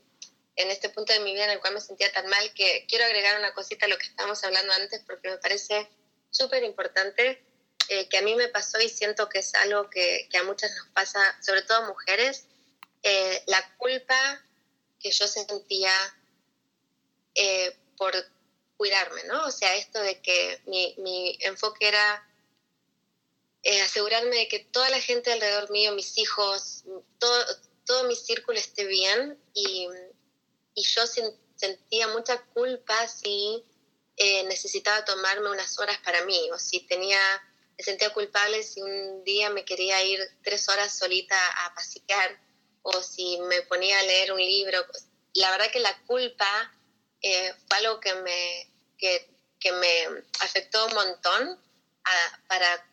en 0.57 0.71
este 0.71 0.89
punto 0.91 1.13
de 1.13 1.21
mi 1.21 1.33
vida 1.33 1.45
en 1.45 1.51
el 1.51 1.61
cual 1.61 1.75
me 1.75 1.81
sentía 1.81 2.13
tan 2.13 2.27
mal 2.27 2.53
que 2.55 2.85
quiero 2.89 3.05
agregar 3.05 3.39
una 3.39 3.55
cosita 3.55 3.87
a 3.87 3.89
lo 3.89 3.99
que 3.99 4.07
estábamos 4.07 4.43
hablando 4.45 4.73
antes 4.73 5.03
porque 5.07 5.31
me 5.31 5.39
parece 5.39 5.89
súper 6.31 6.63
importante, 6.65 7.43
eh, 7.89 8.09
que 8.09 8.19
a 8.19 8.23
mí 8.23 8.35
me 8.35 8.49
pasó 8.49 8.81
y 8.81 8.89
siento 8.89 9.29
que 9.29 9.41
es 9.41 9.55
algo 9.55 9.89
que, 9.91 10.29
a 10.39 10.43
muchas 10.45 10.71
nos 10.77 10.89
pasa, 10.89 11.21
sobre 11.43 11.63
todo 11.63 11.87
mujeres, 11.87 12.47
eh, 13.03 13.43
la 13.47 13.77
culpa 13.77 14.45
que 15.01 15.11
yo 15.11 15.27
sentía 15.27 15.93
eh, 17.35 17.77
por 17.97 18.13
cuidarme, 18.77 19.25
¿no? 19.25 19.45
O 19.45 19.51
sea, 19.51 19.75
esto 19.77 20.01
de 20.01 20.21
que 20.21 20.61
mi, 20.67 20.95
mi 20.99 21.39
enfoque 21.41 21.89
era 21.89 22.30
eh, 23.63 23.83
asegurarme 23.83 24.37
de 24.37 24.49
que 24.49 24.61
toda 24.61 24.89
la 24.91 25.01
gente 25.01 25.33
alrededor 25.33 25.71
mío, 25.71 25.93
mis 25.93 26.17
hijos, 26.19 26.85
todo, 27.19 27.47
todo 27.85 28.05
mi 28.05 28.17
círculo 28.17 28.59
esté 28.59 28.87
bien 28.87 29.39
y, 29.53 29.87
y 30.75 30.83
yo 30.83 31.03
sentía 31.57 32.09
mucha 32.09 32.43
culpa 32.55 33.07
si 33.07 33.65
eh, 34.17 34.45
necesitaba 34.45 35.05
tomarme 35.05 35.51
unas 35.51 35.79
horas 35.79 35.99
para 35.99 36.25
mí 36.25 36.51
o 36.53 36.59
si 36.59 36.81
tenía, 36.81 37.21
me 37.77 37.85
sentía 37.85 38.11
culpable 38.11 38.63
si 38.63 38.81
un 38.81 39.25
día 39.25 39.51
me 39.51 39.65
quería 39.65 40.03
ir 40.05 40.21
tres 40.43 40.69
horas 40.69 40.97
solita 40.99 41.37
a 41.65 41.75
pasear 41.75 42.41
o 42.83 43.03
si 43.03 43.39
me 43.49 43.63
ponía 43.63 43.99
a 43.99 44.03
leer 44.05 44.33
un 44.33 44.41
libro. 44.41 44.85
La 45.35 45.51
verdad 45.51 45.71
que 45.71 45.81
la 45.81 45.99
culpa 46.07 46.73
eh, 47.21 47.55
fue 47.69 47.77
algo 47.79 48.01
que 48.01 48.15
me, 48.15 48.73
que, 48.97 49.29
que 49.59 49.73
me 49.73 50.25
afectó 50.41 50.87
un 50.87 50.95
montón 50.95 51.61
para 52.49 52.90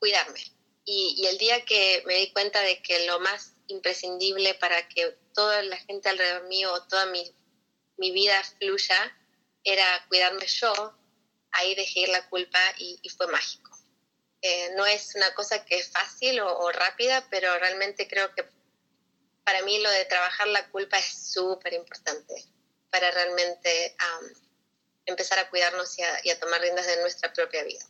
cuidarme. 0.00 0.42
Y, 0.84 1.24
el 1.26 1.38
día 1.38 1.64
que 1.64 2.02
me 2.06 2.14
di 2.14 2.32
cuenta 2.32 2.60
de 2.62 2.82
que 2.82 3.06
lo 3.06 3.20
más 3.20 3.52
imprescindible 3.68 4.54
para 4.54 4.88
que 4.88 5.16
toda 5.34 5.62
la 5.62 5.76
gente 5.76 6.08
alrededor 6.08 6.48
mío, 6.48 6.72
toda 6.88 7.06
mi, 7.06 7.22
mi 7.98 8.10
vida 8.10 8.42
fluya, 8.58 9.16
era 9.62 10.04
cuidarme 10.08 10.46
yo, 10.46 10.98
ahí 11.52 11.74
dejé 11.74 12.00
ir 12.00 12.08
la 12.08 12.28
culpa 12.28 12.58
y, 12.78 13.00
fue 13.16 13.28
mágico. 13.28 13.70
Eh, 14.42 14.70
no 14.74 14.86
es 14.86 15.14
una 15.14 15.34
cosa 15.34 15.64
que 15.64 15.76
es 15.76 15.90
fácil 15.90 16.40
o, 16.40 16.72
rápida, 16.72 17.28
pero 17.30 17.56
realmente 17.58 18.08
creo 18.08 18.34
que 18.34 18.44
para 19.44 19.62
mí 19.62 19.78
lo 19.80 19.90
de 19.90 20.06
trabajar 20.06 20.48
la 20.48 20.68
culpa 20.70 20.98
es 20.98 21.32
súper 21.32 21.74
importante 21.74 22.34
para 22.90 23.10
realmente 23.10 23.96
empezar 25.04 25.38
a 25.38 25.50
cuidarnos 25.50 25.98
y 25.98 26.02
a, 26.02 26.20
y 26.24 26.30
a, 26.30 26.40
tomar 26.40 26.60
riendas 26.60 26.86
de 26.86 27.00
nuestra 27.02 27.32
propia 27.32 27.62
vida. 27.64 27.84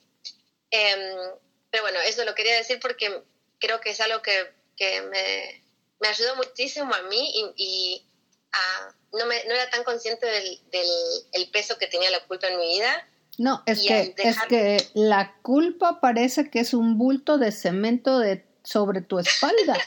Em, 0.71 1.33
pero 1.71 1.85
bueno, 1.85 1.99
eso 2.07 2.25
lo 2.25 2.35
quería 2.35 2.57
decir 2.57 2.79
porque 2.81 3.23
creo 3.59 3.81
que 3.81 3.91
es 3.91 4.01
algo 4.01 4.23
que, 4.23 4.53
que 4.77 5.03
me, 5.03 5.63
me, 6.01 6.09
ayudó 6.09 6.37
muchísimo 6.37 6.93
a 6.95 7.03
mí 7.03 7.31
y, 7.35 7.53
y 7.57 8.07
a, 8.53 8.95
no, 9.13 9.27
me, 9.27 9.45
no, 9.45 9.55
era 9.55 9.71
tan 9.71 9.85
consciente 9.85 10.27
del, 10.27 10.61
del 10.71 10.89
el 11.33 11.51
peso 11.51 11.79
que 11.79 11.87
tenía 11.87 12.11
la 12.11 12.25
culpa 12.27 12.49
en 12.49 12.59
mi 12.59 12.67
vida. 12.75 13.07
No, 13.39 13.63
es 13.67 13.81
que, 13.81 14.15
es 14.19 14.37
que 14.49 14.89
la 14.95 15.37
culpa 15.43 16.01
parece 16.01 16.51
que 16.51 16.61
es 16.61 16.75
un 16.75 16.99
bulto 16.99 17.39
de 17.39 17.53
cemento 17.53 18.19
de, 18.19 18.45
sobre 18.65 19.01
tu 19.01 19.19
espalda, 19.19 19.79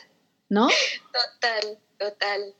¿no? 0.49 0.67
Total, 1.13 1.79
total, 1.99 2.55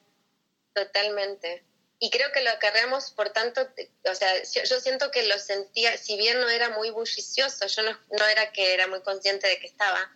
totalmente 0.73 1.63
y 2.03 2.09
creo 2.09 2.33
que 2.33 2.41
lo 2.41 2.49
acarreamos 2.49 3.11
por 3.11 3.29
tanto, 3.29 3.65
o 4.11 4.13
sea, 4.13 4.43
yo 4.43 4.79
siento 4.81 5.09
que 5.09 5.23
lo 5.23 5.39
sentía, 5.39 5.95
si 5.95 6.17
bien 6.17 6.41
no 6.41 6.49
era 6.49 6.67
muy 6.71 6.89
bullicioso, 6.89 7.65
yo 7.67 7.81
no, 7.81 7.97
no 8.11 8.27
era 8.27 8.51
que 8.51 8.73
era 8.73 8.87
muy 8.87 9.01
consciente 9.03 9.47
de 9.47 9.57
que 9.57 9.67
estaba, 9.67 10.11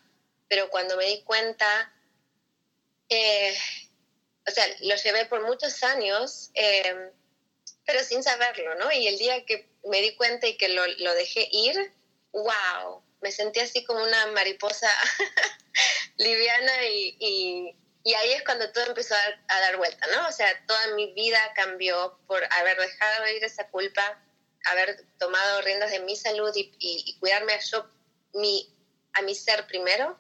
pero 0.50 0.70
cuando 0.70 0.98
me 0.98 1.06
di 1.06 1.22
cuenta, 1.22 1.94
eh, 3.08 3.58
o 4.46 4.52
sea, 4.52 4.68
lo 4.82 4.98
llevé 4.98 5.28
por 5.28 5.46
muchos 5.46 5.82
años, 5.82 6.52
eh, 6.56 7.10
pero 7.86 8.04
sin 8.04 8.22
saberlo, 8.22 8.76
¿no? 8.76 8.92
Y 8.92 9.08
el 9.08 9.18
día 9.18 9.46
que 9.46 9.70
me 9.86 10.02
di 10.02 10.14
cuenta 10.18 10.46
y 10.46 10.58
que 10.58 10.68
lo, 10.68 10.86
lo 10.86 11.14
dejé 11.14 11.48
ir, 11.54 11.94
wow, 12.34 13.02
me 13.22 13.32
sentí 13.32 13.62
así 13.62 13.86
como 13.86 14.04
una 14.04 14.26
mariposa 14.34 14.92
liviana 16.18 16.86
y 16.86 17.16
y 17.18 17.76
ahí 18.14 18.34
es 18.34 18.44
cuando 18.44 18.72
todo 18.72 18.86
empezó 18.86 19.16
a, 19.16 19.60
dar 19.60 19.78
vuelta, 19.78 20.08
¿no? 20.08 20.28
O 20.28 20.32
sea, 20.32 20.48
toda 20.66 20.96
mi 20.96 21.14
vida 21.14 21.40
cambió 21.56 22.20
por 22.28 22.42
haber 22.54 22.78
dejado 22.78 23.28
ir 23.28 23.44
esa 23.44 23.68
culpa, 23.70 24.24
haber 24.66 25.04
tomado 25.18 25.62
riendas 25.62 25.92
de 25.92 26.00
mi 26.00 26.16
salud 26.16 26.52
y, 26.56 27.18
cuidarme 27.20 27.54
a 27.54 27.60
yo, 27.60 27.90
mi, 28.34 28.74
a 29.14 29.22
mi 29.24 29.36
ser 29.36 29.68
primero. 29.68 30.20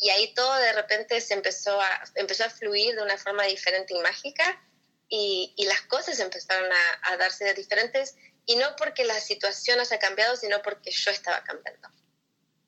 Y 0.00 0.10
ahí 0.10 0.32
todo 0.34 0.54
de 0.56 0.72
repente 0.72 1.20
se 1.20 1.34
empezó 1.34 1.80
a, 1.80 2.04
empezó 2.14 2.44
a 2.44 2.50
fluir 2.50 2.94
de 2.94 3.02
una 3.02 3.18
forma 3.18 3.44
diferente 3.44 3.94
y 3.94 4.00
mágica 4.00 4.60
y, 5.08 5.54
y 5.56 5.64
las 5.66 5.80
cosas 5.82 6.20
empezaron 6.20 6.70
a, 6.72 7.12
a, 7.12 7.16
darse 7.16 7.52
diferentes 7.54 8.16
y 8.46 8.56
no 8.56 8.76
porque 8.76 9.04
la 9.04 9.20
situación 9.20 9.80
haya 9.80 9.98
cambiado, 9.98 10.36
sino 10.36 10.62
porque 10.62 10.90
yo 10.90 11.10
estaba 11.10 11.42
cambiando. 11.44 11.88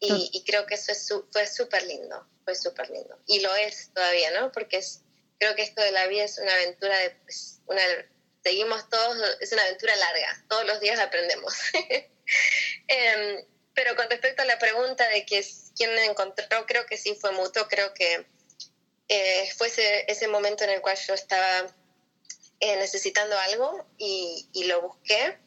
Y, 0.00 0.30
y 0.32 0.44
creo 0.44 0.64
que 0.66 0.74
eso 0.74 0.92
es 0.92 1.08
fue 1.30 1.46
súper 1.46 1.82
lindo 1.82 2.26
fue 2.44 2.54
súper 2.54 2.90
lindo. 2.90 3.18
Y 3.26 3.40
lo 3.40 3.54
es 3.54 3.90
todavía, 3.94 4.30
¿no? 4.32 4.52
Porque 4.52 4.78
es, 4.78 5.00
creo 5.38 5.54
que 5.54 5.62
esto 5.62 5.82
de 5.82 5.92
la 5.92 6.06
vida 6.06 6.24
es 6.24 6.38
una 6.38 6.52
aventura 6.52 6.96
de, 6.98 7.10
pues, 7.10 7.60
una, 7.66 7.82
seguimos 8.42 8.88
todos, 8.88 9.16
es 9.40 9.52
una 9.52 9.62
aventura 9.62 9.94
larga, 9.96 10.44
todos 10.48 10.66
los 10.66 10.80
días 10.80 10.98
aprendemos. 10.98 11.54
Em, 12.86 13.44
pero 13.74 13.96
con 13.96 14.08
respecto 14.08 14.42
a 14.42 14.44
la 14.44 14.56
pregunta 14.60 15.08
de 15.08 15.26
que 15.26 15.44
quién 15.76 15.92
me 15.94 16.04
encontró, 16.04 16.64
creo 16.64 16.86
que 16.86 16.96
sí 16.96 17.16
fue 17.20 17.32
mutuo, 17.32 17.66
creo 17.66 17.92
que 17.92 18.24
eh, 19.08 19.52
fue 19.56 19.66
ese, 19.66 20.04
ese, 20.06 20.28
momento 20.28 20.62
en 20.62 20.70
el 20.70 20.80
cual 20.80 20.96
yo 20.96 21.14
estaba 21.14 21.66
eh, 22.60 22.76
necesitando 22.76 23.36
algo 23.36 23.84
y, 23.98 24.48
y, 24.52 24.64
lo 24.64 24.80
busqué. 24.82 25.38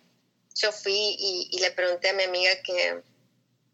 Yo 0.55 0.73
fui 0.73 0.93
y, 0.93 1.49
y 1.53 1.59
le 1.59 1.71
pregunté 1.71 2.09
a 2.09 2.13
mi 2.13 2.23
amiga 2.23 2.51
que, 2.63 3.01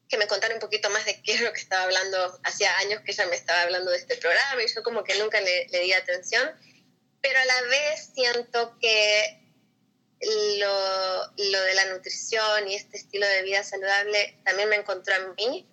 que 0.10 0.18
me 0.18 0.28
contara 0.28 0.56
un 0.56 0.60
poquito 0.60 0.90
más 0.90 1.06
de 1.06 1.22
qué 1.22 1.34
es 1.34 1.42
lo 1.42 1.54
que 1.54 1.62
estaba 1.62 1.84
hablando. 1.84 2.40
Hacía 2.44 2.76
años 2.80 3.02
que 3.06 3.12
ella 3.12 3.28
me 3.28 3.36
estaba 3.36 3.62
hablando 3.62 3.92
de 3.92 3.98
este 3.98 4.18
programa 4.18 4.62
y 4.64 4.74
yo 4.74 4.82
como 4.84 5.04
que 5.04 5.18
nunca 5.20 5.40
le, 5.40 5.68
di 5.68 5.94
atención, 5.94 6.50
pero 7.22 7.40
a 7.40 7.46
la 7.46 7.62
vez 7.64 8.10
siento 8.14 8.78
que 8.80 9.40
lo, 10.60 11.22
lo, 11.38 11.62
de 11.62 11.74
la 11.76 11.86
nutrición 11.94 12.68
y 12.68 12.76
este 12.76 12.98
estilo 12.98 13.28
de 13.28 13.44
vida 13.44 13.64
saludable 13.64 14.38
también 14.44 14.68
me 14.70 14.78
encontró 14.78 15.14
a 15.16 15.34
mí, 15.36 15.68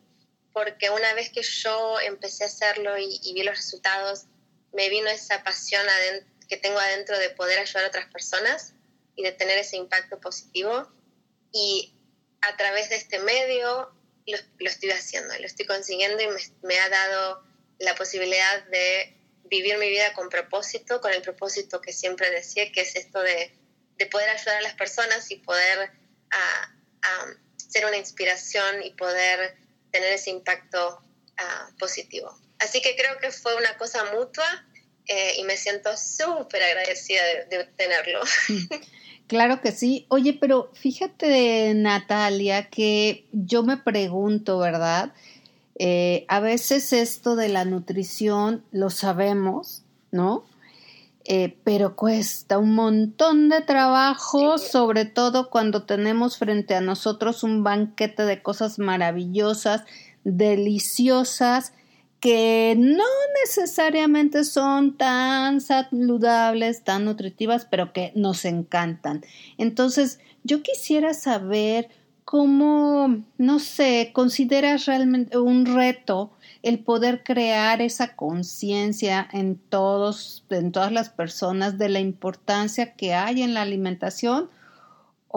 porque 0.52 0.90
una 0.90 1.14
vez 1.14 1.30
que 1.30 1.42
yo 1.42 1.98
empecé 2.00 2.44
a 2.44 2.48
hacerlo 2.48 2.96
y, 2.98 3.18
y 3.22 3.32
vi 3.32 3.42
los 3.42 3.56
resultados, 3.56 4.26
me 4.72 4.90
vino 4.90 5.08
esa 5.08 5.42
pasión 5.42 5.84
que 6.46 6.58
tengo 6.58 6.78
adentro 6.78 7.18
de 7.18 7.30
poder 7.30 7.58
ayudar 7.58 7.84
a 7.84 7.88
otras 7.88 8.06
personas 8.12 8.74
y 9.16 9.22
de 9.22 9.32
tener 9.32 9.58
ese 9.58 9.76
impacto 9.76 10.20
positivo. 10.20 10.88
Y 11.52 11.94
a 12.42 12.56
través 12.56 12.90
de 12.90 12.96
este 12.96 13.18
medio 13.18 13.95
lo, 14.26 14.38
estoy 14.68 14.90
haciendo, 14.90 15.34
lo 15.38 15.46
estoy 15.46 15.66
consiguiendo 15.66 16.22
y 16.22 16.26
me, 16.62 16.78
ha 16.78 16.88
dado 16.88 17.44
la 17.78 17.94
posibilidad 17.94 18.64
de 18.66 19.16
vivir 19.44 19.78
mi 19.78 19.88
vida 19.88 20.12
con 20.14 20.28
propósito, 20.28 21.00
con 21.00 21.12
el 21.12 21.22
propósito 21.22 21.80
que 21.80 21.92
siempre 21.92 22.30
decía, 22.30 22.70
que 22.72 22.80
es 22.80 22.96
esto 22.96 23.20
de, 23.22 23.52
de 23.96 24.06
poder 24.06 24.28
ayudar 24.30 24.56
a 24.56 24.62
las 24.62 24.74
personas 24.74 25.30
y 25.30 25.36
poder 25.36 25.92
a, 26.30 26.72
ser 27.56 27.86
una 27.86 27.96
inspiración 27.96 28.82
y 28.82 28.90
poder 28.92 29.56
tener 29.92 30.12
ese 30.12 30.30
impacto 30.30 31.02
positivo. 31.78 32.36
Así 32.58 32.80
que 32.80 32.96
creo 32.96 33.18
que 33.18 33.30
fue 33.30 33.54
una 33.56 33.76
cosa 33.76 34.04
mutua 34.12 34.66
eh, 35.06 35.34
y 35.36 35.44
me 35.44 35.56
siento 35.56 35.96
súper 35.96 36.62
agradecida 36.62 37.22
de, 37.24 37.44
de 37.44 37.64
tenerlo. 37.76 38.22
Claro 39.26 39.60
que 39.60 39.72
sí. 39.72 40.06
Oye, 40.08 40.36
pero 40.40 40.70
fíjate, 40.74 41.74
Natalia, 41.74 42.68
que 42.68 43.26
yo 43.32 43.64
me 43.64 43.76
pregunto, 43.76 44.58
¿verdad? 44.58 45.12
Eh, 45.78 46.24
a 46.28 46.40
veces 46.40 46.92
esto 46.92 47.34
de 47.34 47.48
la 47.48 47.64
nutrición 47.64 48.62
lo 48.70 48.88
sabemos, 48.90 49.82
¿no? 50.12 50.44
Eh, 51.24 51.56
pero 51.64 51.96
cuesta 51.96 52.56
un 52.58 52.76
montón 52.76 53.48
de 53.48 53.60
trabajo, 53.60 54.58
sobre 54.58 55.06
todo 55.06 55.50
cuando 55.50 55.82
tenemos 55.82 56.38
frente 56.38 56.76
a 56.76 56.80
nosotros 56.80 57.42
un 57.42 57.64
banquete 57.64 58.24
de 58.24 58.42
cosas 58.42 58.78
maravillosas, 58.78 59.82
deliciosas, 60.22 61.72
que 62.20 62.74
no 62.78 63.04
necesariamente 63.44 64.44
son 64.44 64.96
tan 64.96 65.60
saludables, 65.60 66.82
tan 66.82 67.04
nutritivas, 67.04 67.66
pero 67.70 67.92
que 67.92 68.12
nos 68.14 68.44
encantan. 68.44 69.22
Entonces, 69.58 70.20
yo 70.42 70.62
quisiera 70.62 71.14
saber 71.14 71.88
cómo, 72.24 73.22
no 73.38 73.58
sé, 73.58 74.10
consideras 74.12 74.86
realmente 74.86 75.38
un 75.38 75.66
reto 75.66 76.32
el 76.62 76.80
poder 76.80 77.22
crear 77.22 77.80
esa 77.80 78.16
conciencia 78.16 79.28
en 79.32 79.56
todos, 79.56 80.44
en 80.50 80.72
todas 80.72 80.90
las 80.90 81.10
personas 81.10 81.78
de 81.78 81.88
la 81.88 82.00
importancia 82.00 82.94
que 82.94 83.14
hay 83.14 83.42
en 83.42 83.54
la 83.54 83.62
alimentación 83.62 84.50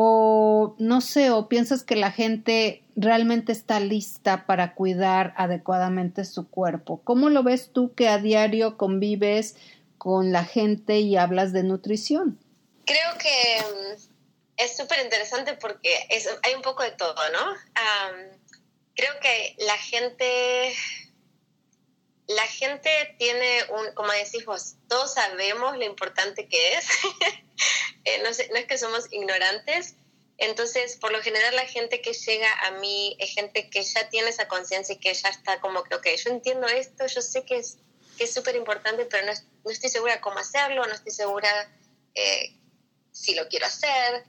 o 0.01 0.75
no 0.77 1.01
sé, 1.01 1.29
o 1.29 1.49
piensas 1.49 1.83
que 1.83 1.97
la 1.97 2.09
gente 2.09 2.85
realmente 2.95 3.51
está 3.51 3.81
lista 3.81 4.45
para 4.45 4.73
cuidar 4.73 5.33
adecuadamente 5.35 6.23
su 6.23 6.49
cuerpo. 6.49 7.01
¿Cómo 7.03 7.27
lo 7.27 7.43
ves 7.43 7.71
tú 7.73 7.93
que 7.95 8.07
a 8.07 8.17
diario 8.17 8.77
convives 8.77 9.57
con 9.97 10.31
la 10.31 10.45
gente 10.45 10.99
y 10.99 11.17
hablas 11.17 11.51
de 11.51 11.63
nutrición? 11.63 12.39
Creo 12.85 13.17
que 13.17 13.61
mm, 13.61 14.01
es 14.55 14.77
súper 14.77 15.03
interesante 15.03 15.55
porque 15.55 16.07
hay 16.43 16.53
un 16.53 16.61
poco 16.61 16.83
de 16.83 16.91
todo, 16.91 17.21
¿no? 17.33 17.53
creo 18.95 19.19
que 19.21 19.55
la 19.65 19.77
gente, 19.77 20.73
la 22.27 22.47
gente 22.47 22.89
tiene 23.17 23.65
un, 23.69 23.93
como 23.95 24.13
decís 24.13 24.45
vos, 24.45 24.75
todos 24.87 25.13
sabemos 25.13 25.77
lo 25.77 25.83
importante 25.83 26.47
que 26.47 26.75
es. 26.75 26.87
Eh, 28.15 28.21
no, 28.23 28.29
no 28.29 28.57
es 28.57 28.65
que 28.65 28.77
somos 28.77 29.11
ignorantes, 29.11 29.95
Entonces, 30.37 30.95
por 30.95 31.11
lo 31.11 31.21
general, 31.21 31.53
la 31.55 31.65
gente 31.65 32.01
que 32.01 32.13
llega 32.13 32.47
a 32.65 32.71
mí 32.79 33.17
es 33.19 33.33
gente 33.33 33.69
que 33.69 33.83
ya 33.83 34.09
tiene 34.09 34.29
esa 34.29 34.47
conciencia 34.47 34.95
y 34.95 34.97
que 34.97 35.13
ya 35.13 35.27
está 35.29 35.59
como 35.59 35.83
que, 35.83 35.95
ok, 35.95 36.07
yo 36.23 36.31
entiendo 36.31 36.65
esto, 36.67 37.05
yo 37.07 37.21
sé 37.21 37.43
que 37.43 37.57
es 37.57 37.77
que 38.19 38.25
es 38.25 38.33
súper 38.33 38.55
importante, 38.57 39.05
pero 39.05 39.25
no, 39.25 39.31
no, 39.63 39.71
estoy 39.71 39.89
segura 39.89 40.19
cómo 40.19 40.39
hacerlo, 40.39 40.85
no 40.85 40.93
estoy 40.93 41.13
segura 41.13 41.49
eh, 42.13 42.53
si 43.13 43.33
lo 43.33 43.47
quiero 43.47 43.65
hacer. 43.65 44.25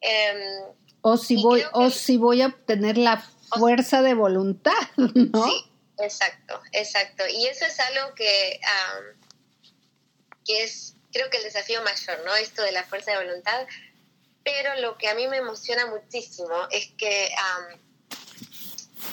Em, 0.00 0.64
o 1.02 1.18
si 1.18 1.42
voy, 1.42 1.62
o 1.72 1.90
si 1.90 2.16
voy 2.16 2.40
a 2.40 2.46
obtener 2.46 2.96
la 2.96 3.22
fuerza 3.58 4.00
de 4.00 4.14
voluntad, 4.14 4.72
¿no? 4.96 5.44
Sí, 5.44 5.70
exacto, 5.98 6.60
exacto. 6.72 7.24
Y 7.28 7.46
eso 7.46 7.66
es 7.66 7.78
algo 7.80 8.14
que, 8.14 8.58
que 10.46 10.64
es, 10.64 10.96
creo 11.14 11.30
que 11.30 11.38
el 11.38 11.44
desafío 11.44 11.80
mayor, 11.82 12.22
¿no? 12.24 12.34
Esto 12.34 12.62
de 12.62 12.72
la 12.72 12.84
fuerza 12.84 13.12
de 13.12 13.24
voluntad. 13.24 13.66
Pero 14.42 14.74
lo 14.80 14.98
que 14.98 15.08
a 15.08 15.14
mí 15.14 15.26
me 15.28 15.38
emociona 15.38 15.86
muchísimo 15.86 16.68
es 16.70 16.88
que 16.98 17.30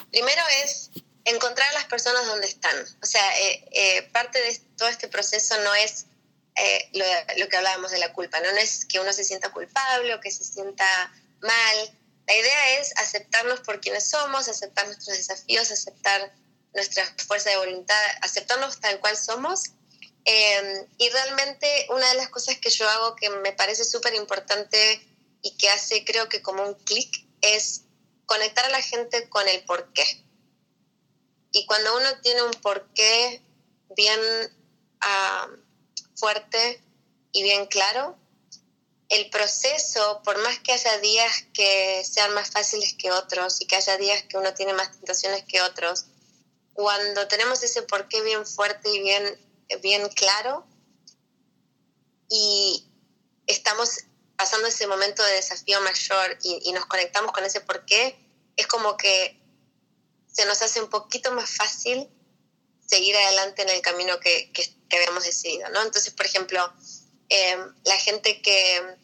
primero 0.10 0.42
es 0.64 0.90
encontrar 1.24 1.70
a 1.70 1.74
las 1.74 1.86
personas 1.86 2.26
donde 2.26 2.48
están. 2.48 2.76
O 3.02 3.06
sea, 3.06 3.40
eh, 3.40 3.66
eh, 3.72 4.02
parte 4.12 4.42
de 4.42 4.60
todo 4.78 4.90
este 4.90 5.08
proceso 5.08 5.56
no 5.64 5.74
es 5.76 6.08
eh, 6.58 6.90
lo, 7.38 7.48
que 7.48 7.58
hablábamos 7.58 7.92
de 7.92 8.00
la 8.00 8.12
culpa, 8.12 8.40
¿no? 8.42 8.52
no 8.52 8.58
es 8.58 8.86
que 8.86 9.00
uno 9.00 9.14
se 9.14 9.24
sienta 9.24 9.52
culpable 9.52 10.14
o 10.14 10.20
que 10.20 10.32
se 10.32 10.44
sienta 10.44 11.14
mal. 11.40 11.98
La 12.28 12.36
idea 12.36 12.80
es 12.80 12.94
aceptarnos 12.98 13.62
por 13.62 13.80
quienes 13.80 14.10
somos, 14.10 14.50
aceptar 14.50 14.86
nuestros 14.88 15.16
desafíos, 15.16 15.72
aceptar 15.72 16.34
nuestra 16.74 17.06
fuerza 17.28 17.52
de 17.52 17.58
voluntad, 17.58 18.02
aceptarnos 18.22 18.80
tal 18.80 19.00
cual 19.00 19.16
somos. 19.16 19.72
Em, 20.26 20.88
y 20.98 21.10
realmente 21.10 21.88
una 21.90 22.08
de 22.10 22.16
las 22.16 22.30
cosas 22.30 22.58
que 22.58 22.70
yo 22.70 22.88
hago 22.88 23.16
que 23.16 23.30
me 23.30 23.54
parece 23.54 23.84
súper 23.84 24.14
importante 24.14 25.02
y 25.42 25.58
que 25.58 25.70
hace 25.70 26.06
creo 26.06 26.30
que 26.30 26.42
como 26.42 26.64
un 26.64 26.76
clic 26.76 27.26
es 27.42 27.84
conectar 28.26 28.66
a 28.66 28.70
la 28.70 28.82
gente 28.82 29.28
con 29.30 29.48
el 29.48 29.64
por 29.66 29.92
qué. 29.94 30.24
Y 31.52 31.66
cuando 31.66 31.98
uno 31.98 32.08
tiene 32.22 32.44
un 32.44 32.52
porqué 32.52 33.42
bien 33.96 34.20
ah, 35.02 35.48
fuerte 36.16 36.82
y 37.32 37.44
bien 37.44 37.66
claro, 37.66 38.18
el 39.12 39.30
proceso, 39.30 40.22
por 40.24 40.42
más 40.42 40.60
que 40.60 40.72
haya 40.72 40.98
días 41.00 41.44
que 41.54 42.02
sean 42.06 42.34
más 42.34 42.50
fáciles 42.50 42.94
que 42.94 43.12
otros 43.12 43.60
y 43.60 43.66
que 43.66 43.76
haya 43.76 43.98
días 43.98 44.24
que 44.24 44.38
uno 44.38 44.54
tiene 44.54 44.74
más 44.74 44.92
tentaciones 44.92 45.44
que 45.44 45.62
otros, 45.62 46.06
cuando 46.74 47.28
tenemos 47.28 47.62
ese 47.62 47.82
porqué 47.82 48.22
bien 48.22 48.46
fuerte 48.46 48.90
y 48.90 49.02
bien, 49.02 49.38
bien 49.78 50.08
claro 50.10 50.66
y 52.30 52.88
estamos 53.48 54.06
pasando 54.36 54.68
ese 54.68 54.88
momento 54.88 55.24
de 55.24 55.34
desafío 55.34 55.82
mayor 55.82 56.38
y, 56.42 56.72
nos 56.72 56.86
conectamos 56.86 57.32
con 57.32 57.44
ese 57.44 57.62
porqué, 57.62 58.18
es 58.56 58.68
como 58.68 58.98
que 58.98 59.40
se 60.32 60.46
nos 60.46 60.62
hace 60.62 60.82
un 60.82 60.90
poquito 60.90 61.32
más 61.32 61.50
fácil 61.50 62.10
seguir 62.86 63.16
adelante 63.16 63.62
en 63.62 63.70
el 63.70 63.82
camino 63.82 64.20
que, 64.20 64.52
que, 64.52 64.66
habíamos 64.96 65.24
decidido, 65.24 65.70
¿no? 65.70 65.82
Entonces, 65.84 66.14
por 66.14 66.26
ejemplo, 66.26 66.74
eh, 67.30 67.58
la 67.86 67.98
gente 67.98 68.42
que, 68.42 68.98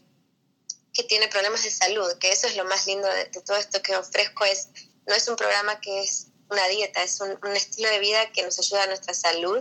que 0.93 1.03
tiene 1.03 1.27
problemas 1.27 1.63
de 1.63 1.71
salud, 1.71 2.12
que 2.19 2.31
eso 2.31 2.47
es 2.47 2.55
lo 2.55 2.65
más 2.65 2.88
lindo 2.88 3.07
de, 3.07 3.25
todo 3.25 3.55
esto 3.55 3.81
que 3.81 3.95
ofrezco, 3.95 4.43
es, 4.45 4.69
no 5.05 5.13
es 5.13 5.27
un 5.27 5.36
programa 5.36 5.79
que 5.79 6.01
es 6.01 6.27
una 6.50 6.67
dieta, 6.67 7.03
es 7.03 7.21
un, 7.21 7.38
estilo 7.55 7.89
de 7.89 8.00
vida 8.00 8.31
que 8.31 8.43
nos 8.43 8.57
ayuda 8.57 8.83
a 8.83 8.88
nuestra 8.88 9.13
salud. 9.13 9.59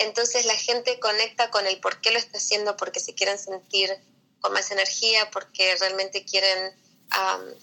Entonces 0.00 0.46
la 0.46 0.54
gente 0.54 0.98
conecta 0.98 1.50
con 1.50 1.66
el 1.66 1.78
por 1.78 2.00
qué 2.00 2.10
lo 2.10 2.18
está 2.18 2.38
haciendo, 2.38 2.74
porque 2.78 3.00
se 3.00 3.14
quieren 3.14 3.38
sentir 3.38 3.94
con 4.40 4.50
más 4.54 4.70
energía, 4.70 5.30
porque 5.30 5.76
realmente 5.76 6.24
quieren 6.24 6.74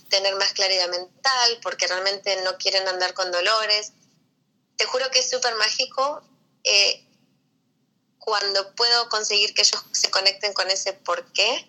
tener 0.09 0.35
más 0.35 0.53
claridad 0.53 0.87
mental, 0.89 1.59
porque 1.63 1.87
realmente 1.87 2.39
no 2.43 2.55
quieren 2.59 2.87
andar 2.87 3.15
con 3.15 3.31
dolores. 3.31 3.93
Te 4.75 4.85
juro 4.85 5.09
que 5.09 5.19
es 5.19 5.29
súper 5.31 5.55
mágico 5.55 6.21
eh, 6.63 7.03
cuando 8.19 8.75
puedo 8.75 9.09
conseguir 9.09 9.55
que 9.55 9.63
ellos 9.63 9.83
se 9.91 10.11
conecten 10.11 10.53
con 10.53 10.69
ese 10.69 10.93
por 10.93 11.31
qué, 11.33 11.67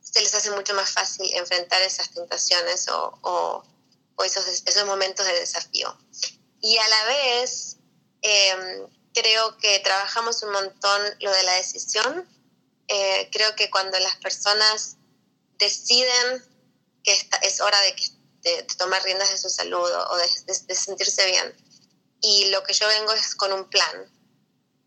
se 0.00 0.20
les 0.20 0.34
hace 0.34 0.50
mucho 0.50 0.74
más 0.74 0.90
fácil 0.90 1.32
enfrentar 1.34 1.80
esas 1.82 2.10
tentaciones 2.10 2.88
o, 2.88 3.62
esos, 4.24 4.48
esos 4.48 4.84
momentos 4.84 5.24
de 5.24 5.34
desafío. 5.34 5.96
Y 6.60 6.76
a 6.76 6.88
la 6.88 7.04
vez, 7.04 7.76
em, 8.22 8.88
creo 9.14 9.56
que 9.58 9.78
trabajamos 9.80 10.42
un 10.42 10.52
montón 10.52 11.02
lo 11.20 11.32
de 11.32 11.42
la 11.44 11.52
decisión. 11.54 12.28
Eh, 12.88 13.28
creo 13.32 13.54
que 13.56 13.70
cuando 13.70 13.98
las 14.00 14.16
personas 14.16 14.96
deciden 15.58 16.44
que 17.02 17.16
es 17.42 17.60
hora 17.60 17.80
de, 17.80 17.94
que, 17.94 18.62
tomar 18.76 19.02
riendas 19.02 19.30
de 19.30 19.38
su 19.38 19.48
salud 19.48 19.90
o 20.10 20.16
de, 20.16 20.74
sentirse 20.74 21.24
bien. 21.26 21.54
Y 22.20 22.46
lo 22.46 22.62
que 22.64 22.72
yo 22.72 22.86
vengo 22.88 23.12
es 23.12 23.34
con 23.34 23.52
un 23.52 23.68
plan. 23.68 24.12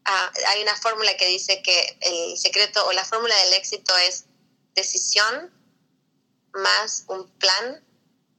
Ah, 0.06 0.32
hay 0.48 0.62
una 0.62 0.76
fórmula 0.76 1.16
que 1.18 1.28
dice 1.28 1.62
que 1.62 1.98
el 2.02 2.38
secreto 2.38 2.86
o 2.86 2.94
la 2.94 3.06
fórmula 3.06 3.36
del 3.44 3.54
éxito 3.54 3.96
es 3.98 4.26
decisión 4.74 5.52
más 6.54 7.04
un 7.08 7.30
plan 7.40 7.84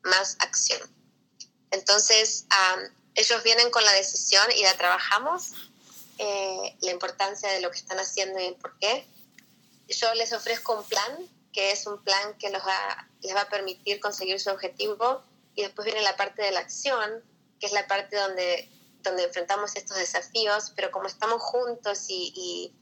más 0.03 0.37
acción. 0.40 0.81
Entonces, 1.70 2.46
ellos 3.14 3.42
vienen 3.42 3.70
con 3.70 3.85
la 3.85 3.92
decisión 3.92 4.44
y 4.53 4.62
la 4.62 4.77
trabajamos, 4.77 5.53
eh, 6.18 6.76
la 6.81 6.90
importancia 6.90 7.50
de 7.50 7.61
lo 7.61 7.70
que 7.70 7.78
están 7.78 7.98
haciendo 7.98 8.40
y 8.40 8.52
por 8.54 8.78
qué. 8.78 9.07
Yo 9.88 10.12
les 10.14 10.33
ofrezco 10.33 10.76
un 10.76 10.85
plan 10.85 11.28
que 11.52 11.72
es 11.72 11.87
un 11.87 12.02
plan 12.02 12.37
que 12.38 12.50
los 12.50 12.62
va, 12.62 13.09
les 13.20 13.35
va 13.35 13.42
a 13.42 13.48
permitir 13.48 14.00
conseguir 14.00 14.38
su 14.40 14.50
objetivo. 14.50 15.22
Y 15.54 15.62
después 15.62 15.87
viene 15.87 16.02
la 16.02 16.16
parte 16.16 16.42
de 16.42 16.52
la 16.52 16.61
acción, 16.61 17.24
que 17.59 17.66
es 17.66 17.72
la 17.72 17.87
parte 17.87 18.16
donde, 18.16 18.68
donde 19.02 19.24
enfrentamos 19.24 19.74
estos 19.76 19.96
desafíos, 19.96 20.72
pero 20.76 20.90
como 20.90 21.07
estamos 21.07 21.42
juntos 21.42 22.07
y, 22.09 22.74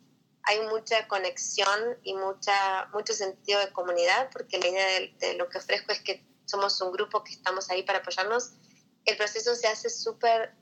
hay 0.49 0.61
mucha 0.69 1.09
conexión 1.09 1.99
y 2.05 2.15
mucha, 2.15 2.87
mucho 2.93 3.13
sentido 3.13 3.59
de 3.59 3.73
comunidad, 3.73 4.31
porque 4.31 4.59
la 4.59 4.69
idea 4.69 5.09
de, 5.19 5.35
lo 5.35 5.49
que 5.49 5.59
ofrezco 5.59 5.91
es 5.91 6.01
que 6.03 6.25
somos 6.45 6.81
un 6.81 6.93
grupo 6.93 7.25
que 7.25 7.33
estamos 7.33 7.69
ahí 7.69 7.83
para 7.83 7.99
apoyarnos, 7.99 8.53
el 9.07 9.17
proceso 9.17 9.57
se 9.57 9.67
hace 9.67 9.91
súper, 9.91 10.55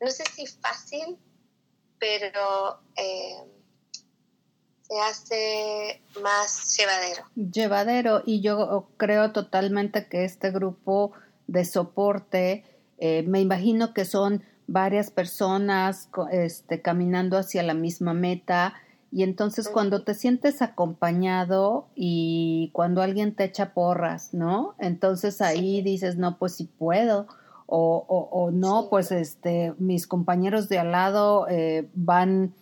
no 0.00 0.10
sé 0.10 0.24
si 0.34 0.46
fácil, 0.46 1.18
pero... 1.98 2.80
Eh, 2.96 3.52
se 4.88 5.00
hace 5.00 6.02
más 6.22 6.76
llevadero. 6.76 7.24
Llevadero, 7.34 8.22
y 8.24 8.40
yo 8.40 8.88
creo 8.96 9.32
totalmente 9.32 10.06
que 10.06 10.24
este 10.24 10.50
grupo 10.50 11.12
de 11.46 11.64
soporte, 11.64 12.64
eh, 12.98 13.24
me 13.24 13.40
imagino 13.40 13.92
que 13.94 14.04
son 14.04 14.44
varias 14.66 15.10
personas 15.10 16.08
este, 16.30 16.82
caminando 16.82 17.36
hacia 17.36 17.62
la 17.62 17.74
misma 17.74 18.14
meta, 18.14 18.74
y 19.12 19.22
entonces 19.22 19.68
cuando 19.68 20.02
te 20.02 20.14
sientes 20.14 20.60
acompañado 20.62 21.88
y 21.94 22.70
cuando 22.72 23.02
alguien 23.02 23.34
te 23.34 23.44
echa 23.44 23.72
porras, 23.72 24.34
¿no? 24.34 24.74
Entonces 24.78 25.40
ahí 25.40 25.80
dices, 25.80 26.16
no, 26.16 26.38
pues 26.38 26.56
si 26.56 26.64
puedo. 26.64 27.26
O, 27.68 28.06
o, 28.30 28.50
no, 28.52 28.88
pues 28.88 29.10
este, 29.10 29.74
mis 29.78 30.06
compañeros 30.06 30.68
de 30.68 30.78
al 30.78 30.92
lado 30.92 31.48
eh, 31.48 31.88
van 31.94 32.54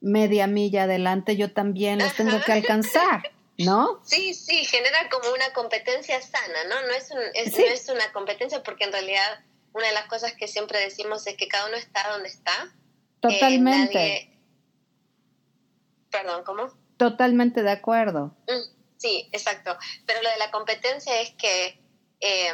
media 0.00 0.46
milla 0.46 0.84
adelante, 0.84 1.36
yo 1.36 1.52
también 1.52 1.98
los 1.98 2.14
tengo 2.14 2.40
que 2.44 2.52
alcanzar, 2.52 3.30
¿no? 3.58 4.00
Sí, 4.04 4.32
sí, 4.32 4.64
genera 4.64 5.10
como 5.10 5.34
una 5.34 5.52
competencia 5.52 6.20
sana, 6.22 6.64
¿no? 6.68 6.86
No 6.86 6.94
es, 6.94 7.10
no 7.10 7.64
es 7.64 7.88
una 7.88 8.10
competencia 8.12 8.62
porque 8.62 8.84
en 8.84 8.92
realidad 8.92 9.44
una 9.72 9.86
de 9.86 9.94
las 9.94 10.06
cosas 10.06 10.34
que 10.34 10.48
siempre 10.48 10.80
decimos 10.80 11.26
es 11.26 11.36
que 11.36 11.48
cada 11.48 11.66
uno 11.66 11.76
está 11.76 12.10
donde 12.10 12.28
está. 12.28 12.52
Eh, 12.52 13.20
Totalmente. 13.20 14.40
Perdón, 16.10 16.42
¿cómo? 16.44 16.72
Totalmente 16.96 17.62
de 17.62 17.70
acuerdo. 17.70 18.36
Mm, 18.48 18.74
sí, 18.96 19.28
exacto. 19.32 19.76
Pero 20.06 20.22
lo 20.22 20.30
de 20.30 20.38
la 20.38 20.50
competencia 20.50 21.20
es 21.20 21.30
que 21.32 21.80
eh, 22.20 22.52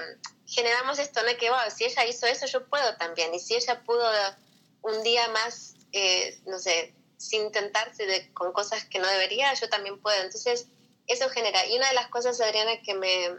generamos 0.54 0.98
esto, 0.98 1.20
¿no? 1.22 1.36
Que, 1.36 1.50
wow, 1.50 1.70
si 1.74 1.84
ella 1.84 2.06
hizo 2.06 2.26
eso, 2.26 2.46
yo 2.46 2.66
puedo 2.68 2.96
también. 2.96 3.34
Y 3.34 3.40
si 3.40 3.54
ella 3.54 3.82
pudo 3.82 4.08
un 4.82 5.02
día 5.02 5.28
más, 5.28 5.74
eh, 5.92 6.38
no 6.46 6.58
sé, 6.58 6.94
sin 7.16 7.50
tentarse 7.52 8.30
con 8.32 8.52
cosas 8.52 8.84
que 8.84 8.98
no 8.98 9.08
debería, 9.08 9.52
yo 9.54 9.68
también 9.68 10.00
puedo. 10.00 10.22
Entonces, 10.22 10.68
eso 11.06 11.28
genera. 11.30 11.66
Y 11.66 11.76
una 11.76 11.88
de 11.88 11.94
las 11.94 12.08
cosas, 12.08 12.40
Adriana, 12.40 12.80
que, 12.82 12.94
me, 12.94 13.30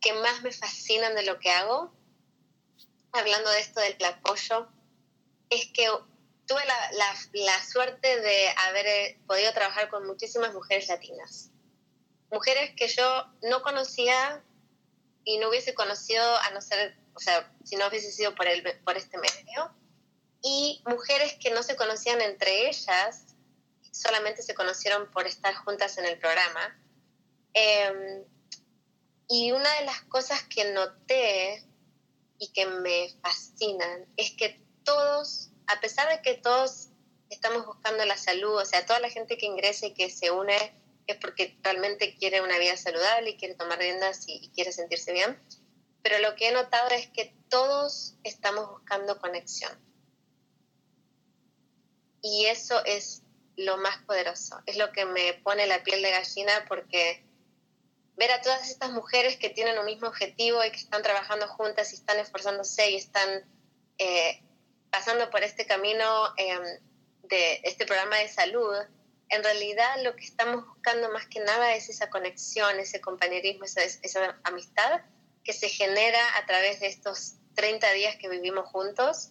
que 0.00 0.12
más 0.14 0.42
me 0.42 0.52
fascinan 0.52 1.14
de 1.14 1.24
lo 1.24 1.38
que 1.38 1.50
hago, 1.50 1.92
hablando 3.12 3.50
de 3.50 3.60
esto 3.60 3.80
del 3.80 4.04
apoyo, 4.04 4.68
es 5.50 5.66
que 5.72 5.88
tuve 6.46 6.64
la, 6.66 6.92
la, 6.92 7.14
la 7.32 7.64
suerte 7.64 8.20
de 8.20 8.48
haber 8.68 8.86
eh, 8.86 9.20
podido 9.26 9.52
trabajar 9.52 9.88
con 9.88 10.06
muchísimas 10.06 10.54
mujeres 10.54 10.88
latinas. 10.88 11.50
Mujeres 12.30 12.72
que 12.76 12.86
yo 12.86 13.26
no 13.42 13.62
conocía 13.62 14.44
y 15.24 15.38
no 15.38 15.48
hubiese 15.48 15.74
conocido 15.74 16.22
a 16.36 16.50
no 16.50 16.60
ser, 16.60 16.96
o 17.14 17.20
sea, 17.20 17.52
si 17.64 17.76
no 17.76 17.86
hubiese 17.88 18.10
sido 18.12 18.34
por, 18.34 18.46
el, 18.46 18.62
por 18.84 18.96
este 18.96 19.18
medio 19.18 19.74
y 20.42 20.82
mujeres 20.86 21.34
que 21.40 21.50
no 21.50 21.62
se 21.62 21.76
conocían 21.76 22.20
entre 22.20 22.68
ellas, 22.68 23.34
solamente 23.92 24.42
se 24.42 24.54
conocieron 24.54 25.10
por 25.10 25.26
estar 25.26 25.54
juntas 25.54 25.98
en 25.98 26.06
el 26.06 26.18
programa. 26.18 26.78
Em, 27.52 28.24
y 29.28 29.52
una 29.52 29.72
de 29.78 29.84
las 29.84 30.00
cosas 30.02 30.42
que 30.44 30.72
noté 30.72 31.66
y 32.38 32.48
que 32.52 32.66
me 32.66 33.14
fascinan 33.22 34.06
es 34.16 34.32
que 34.32 34.60
todos, 34.84 35.50
a 35.66 35.80
pesar 35.80 36.08
de 36.08 36.22
que 36.22 36.34
todos 36.34 36.88
estamos 37.28 37.66
buscando 37.66 38.04
la 38.06 38.16
salud, 38.16 38.56
o 38.56 38.64
sea, 38.64 38.86
toda 38.86 38.98
la 39.00 39.10
gente 39.10 39.36
que 39.36 39.46
ingresa 39.46 39.86
y 39.86 39.94
que 39.94 40.10
se 40.10 40.30
une 40.30 40.79
es 41.10 41.16
porque 41.18 41.58
realmente 41.62 42.16
quiere 42.16 42.40
una 42.40 42.58
vida 42.58 42.76
saludable 42.76 43.30
y 43.30 43.36
quiere 43.36 43.54
tomar 43.54 43.78
riendas 43.78 44.24
y, 44.26 44.50
quiere 44.54 44.72
sentirse 44.72 45.12
bien. 45.12 45.38
Pero 46.02 46.18
lo 46.18 46.34
que 46.34 46.48
he 46.48 46.52
notado 46.52 46.88
es 46.90 47.08
que 47.08 47.34
todos 47.48 48.16
estamos 48.24 48.68
buscando 48.70 49.18
conexión. 49.20 49.72
Y 52.22 52.46
eso 52.46 52.84
es 52.84 53.22
lo 53.56 53.76
más 53.78 53.98
poderoso. 54.04 54.60
Es 54.66 54.76
lo 54.76 54.92
que 54.92 55.04
me 55.04 55.34
pone 55.34 55.66
la 55.66 55.82
piel 55.82 56.02
de 56.02 56.10
gallina 56.10 56.64
porque 56.68 57.24
ver 58.16 58.32
a 58.32 58.40
todas 58.40 58.70
estas 58.70 58.90
mujeres 58.90 59.36
que 59.36 59.50
tienen 59.50 59.78
un 59.78 59.86
mismo 59.86 60.08
objetivo 60.08 60.64
y 60.64 60.70
que 60.70 60.76
están 60.76 61.02
trabajando 61.02 61.48
juntas 61.48 61.92
y 61.92 61.96
están 61.96 62.18
esforzándose 62.18 62.90
y 62.90 62.96
están 62.96 63.44
eh, 63.98 64.42
pasando 64.90 65.30
por 65.30 65.42
este 65.42 65.66
camino 65.66 66.34
em, 66.36 66.62
de 67.22 67.60
este 67.64 67.86
programa 67.86 68.16
de 68.16 68.28
salud, 68.28 68.74
en 69.30 69.44
realidad 69.44 70.02
lo 70.02 70.16
que 70.16 70.24
estamos 70.24 70.66
buscando 70.66 71.10
más 71.10 71.26
que 71.26 71.40
nada 71.40 71.74
es 71.74 71.88
esa 71.88 72.10
conexión, 72.10 72.78
ese 72.78 73.00
compañerismo, 73.00 73.64
esa, 73.64 73.82
esa 73.82 74.38
amistad 74.44 75.02
que 75.44 75.52
se 75.52 75.68
genera 75.68 76.20
a 76.36 76.46
través 76.46 76.80
de 76.80 76.88
estos 76.88 77.34
30 77.54 77.90
días 77.92 78.16
que 78.16 78.28
vivimos 78.28 78.68
juntos 78.68 79.30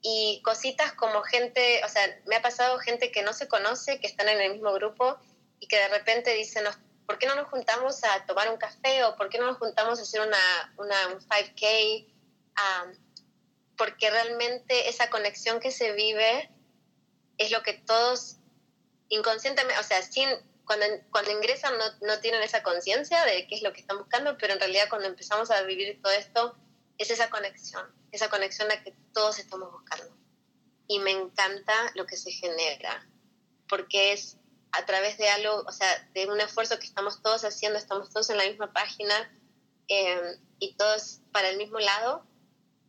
y 0.00 0.42
cositas 0.44 0.92
como 0.92 1.22
gente, 1.22 1.82
o 1.84 1.88
sea, 1.88 2.02
me 2.26 2.36
ha 2.36 2.42
pasado 2.42 2.78
gente 2.78 3.10
que 3.10 3.22
no 3.22 3.32
se 3.32 3.48
conoce, 3.48 4.00
que 4.00 4.06
están 4.06 4.28
en 4.28 4.40
el 4.40 4.52
mismo 4.52 4.72
grupo 4.72 5.18
y 5.60 5.66
que 5.66 5.76
de 5.76 5.88
repente 5.88 6.32
dicen, 6.34 6.64
¿por 7.06 7.18
qué 7.18 7.26
no 7.26 7.34
nos 7.34 7.48
juntamos 7.48 8.02
a 8.04 8.26
tomar 8.26 8.50
un 8.50 8.56
café 8.58 9.04
o 9.04 9.16
por 9.16 9.28
qué 9.28 9.38
no 9.38 9.46
nos 9.46 9.58
juntamos 9.58 9.98
a 9.98 10.02
hacer 10.02 10.20
una, 10.20 10.74
una 10.76 11.08
un 11.08 11.20
5K? 11.20 12.06
porque 13.76 14.08
realmente 14.08 14.88
esa 14.88 15.10
conexión 15.10 15.58
que 15.58 15.72
se 15.72 15.92
vive 15.92 16.48
es 17.38 17.50
lo 17.50 17.62
que 17.62 17.72
todos 17.72 18.38
inconscientemente, 19.08 19.78
o 19.80 19.82
sea, 19.82 20.02
sin, 20.02 20.28
cuando, 20.64 20.86
cuando 21.10 21.30
ingresan 21.30 21.76
no, 21.76 21.84
no 22.06 22.20
tienen 22.20 22.42
esa 22.42 22.62
conciencia 22.62 23.24
de 23.24 23.46
qué 23.46 23.56
es 23.56 23.62
lo 23.62 23.72
que 23.72 23.80
están 23.80 23.98
buscando, 23.98 24.36
pero 24.38 24.54
en 24.54 24.60
realidad 24.60 24.88
cuando 24.88 25.08
empezamos 25.08 25.50
a 25.50 25.62
vivir 25.62 26.00
todo 26.02 26.12
esto, 26.12 26.56
es 26.98 27.10
esa 27.10 27.30
conexión, 27.30 27.86
esa 28.12 28.28
conexión 28.28 28.70
a 28.70 28.82
que 28.82 28.94
todos 29.12 29.38
estamos 29.38 29.70
buscando. 29.72 30.16
Y 30.86 30.98
me 30.98 31.10
encanta 31.10 31.72
lo 31.94 32.06
que 32.06 32.16
se 32.16 32.30
genera, 32.30 33.08
porque 33.68 34.12
es 34.12 34.38
a 34.72 34.84
través 34.86 35.18
de 35.18 35.28
algo, 35.28 35.64
o 35.66 35.72
sea, 35.72 35.86
de 36.14 36.26
un 36.26 36.40
esfuerzo 36.40 36.78
que 36.78 36.86
estamos 36.86 37.22
todos 37.22 37.44
haciendo, 37.44 37.78
estamos 37.78 38.10
todos 38.10 38.28
en 38.30 38.38
la 38.38 38.44
misma 38.44 38.72
página 38.72 39.14
eh, 39.88 40.38
y 40.58 40.74
todos 40.74 41.20
para 41.32 41.48
el 41.48 41.58
mismo 41.58 41.78
lado, 41.78 42.26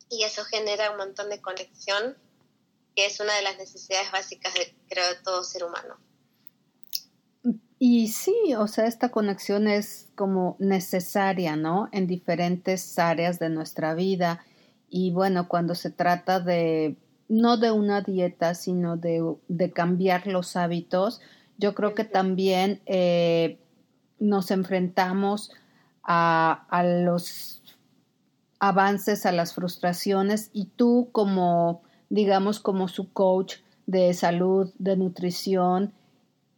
y 0.10 0.24
eso 0.24 0.44
genera 0.46 0.92
un 0.92 0.98
montón 0.98 1.30
de 1.30 1.42
conexión, 1.42 2.18
que 2.96 3.06
es 3.06 3.20
una 3.20 3.36
de 3.36 3.42
las 3.42 3.58
necesidades 3.58 4.12
básicas, 4.12 4.54
de, 4.54 4.74
creo, 4.90 5.08
de 5.08 5.16
todo 5.24 5.44
ser 5.44 5.64
humano. 5.64 5.98
Y 7.78 8.08
sí, 8.08 8.56
o 8.58 8.68
sea, 8.68 8.88
esta 8.88 9.10
conexión 9.10 9.68
es 9.68 10.08
como 10.16 10.56
necesaria, 10.60 11.56
¿no? 11.56 11.90
En 11.92 12.08
diferentes 12.08 12.98
áreas 12.98 13.38
de 13.38 13.50
nuestra 13.50 13.94
vida. 13.94 14.46
Y 14.90 15.12
bueno, 15.12 15.50
cuando 15.50 15.76
se 15.76 15.92
trata 15.92 16.40
de, 16.40 16.96
no 17.28 17.58
de 17.58 17.72
una 17.72 18.02
dieta, 18.02 18.56
sino 18.56 18.96
de, 18.96 19.36
de 19.50 19.72
cambiar 19.72 20.26
los 20.26 20.56
hábitos, 20.56 21.22
yo 21.58 21.76
creo 21.76 21.96
que 21.96 22.06
también 22.06 22.82
eh, 22.86 23.60
nos 24.20 24.52
enfrentamos 24.52 25.52
a, 26.02 26.66
a, 26.70 26.84
los 26.84 27.62
avances, 28.60 29.26
a 29.26 29.32
las 29.32 29.54
frustraciones 29.54 30.50
y 30.54 30.66
tú 30.66 31.10
como, 31.12 31.84
digamos, 32.16 32.60
como 32.60 32.88
su 32.88 33.12
coach 33.12 33.58
de 33.86 34.14
salud, 34.14 34.72
de 34.80 34.96
nutrición, 34.96 35.94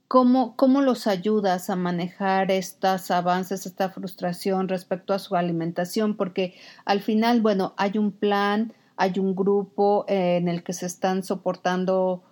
¿cómo, 0.08 0.56
cómo 0.56 0.82
los 0.82 1.08
ayudas 1.08 1.70
a 1.70 1.76
manejar 1.76 2.52
estos 2.52 3.12
avances, 3.12 3.66
esta 3.66 3.90
frustración 3.90 4.68
respecto 4.68 5.14
a 5.14 5.20
su 5.20 5.36
alimentación? 5.36 6.16
Porque 6.16 6.54
al 6.86 7.02
final, 7.02 7.42
bueno, 7.42 7.74
hay 7.76 7.98
un 7.98 8.12
plan, 8.12 8.72
hay 8.96 9.20
un 9.20 9.36
grupo 9.36 10.06
en 10.08 10.48
el 10.48 10.64
que 10.64 10.74
se 10.74 10.86
están 10.86 11.24
soportando 11.24 12.24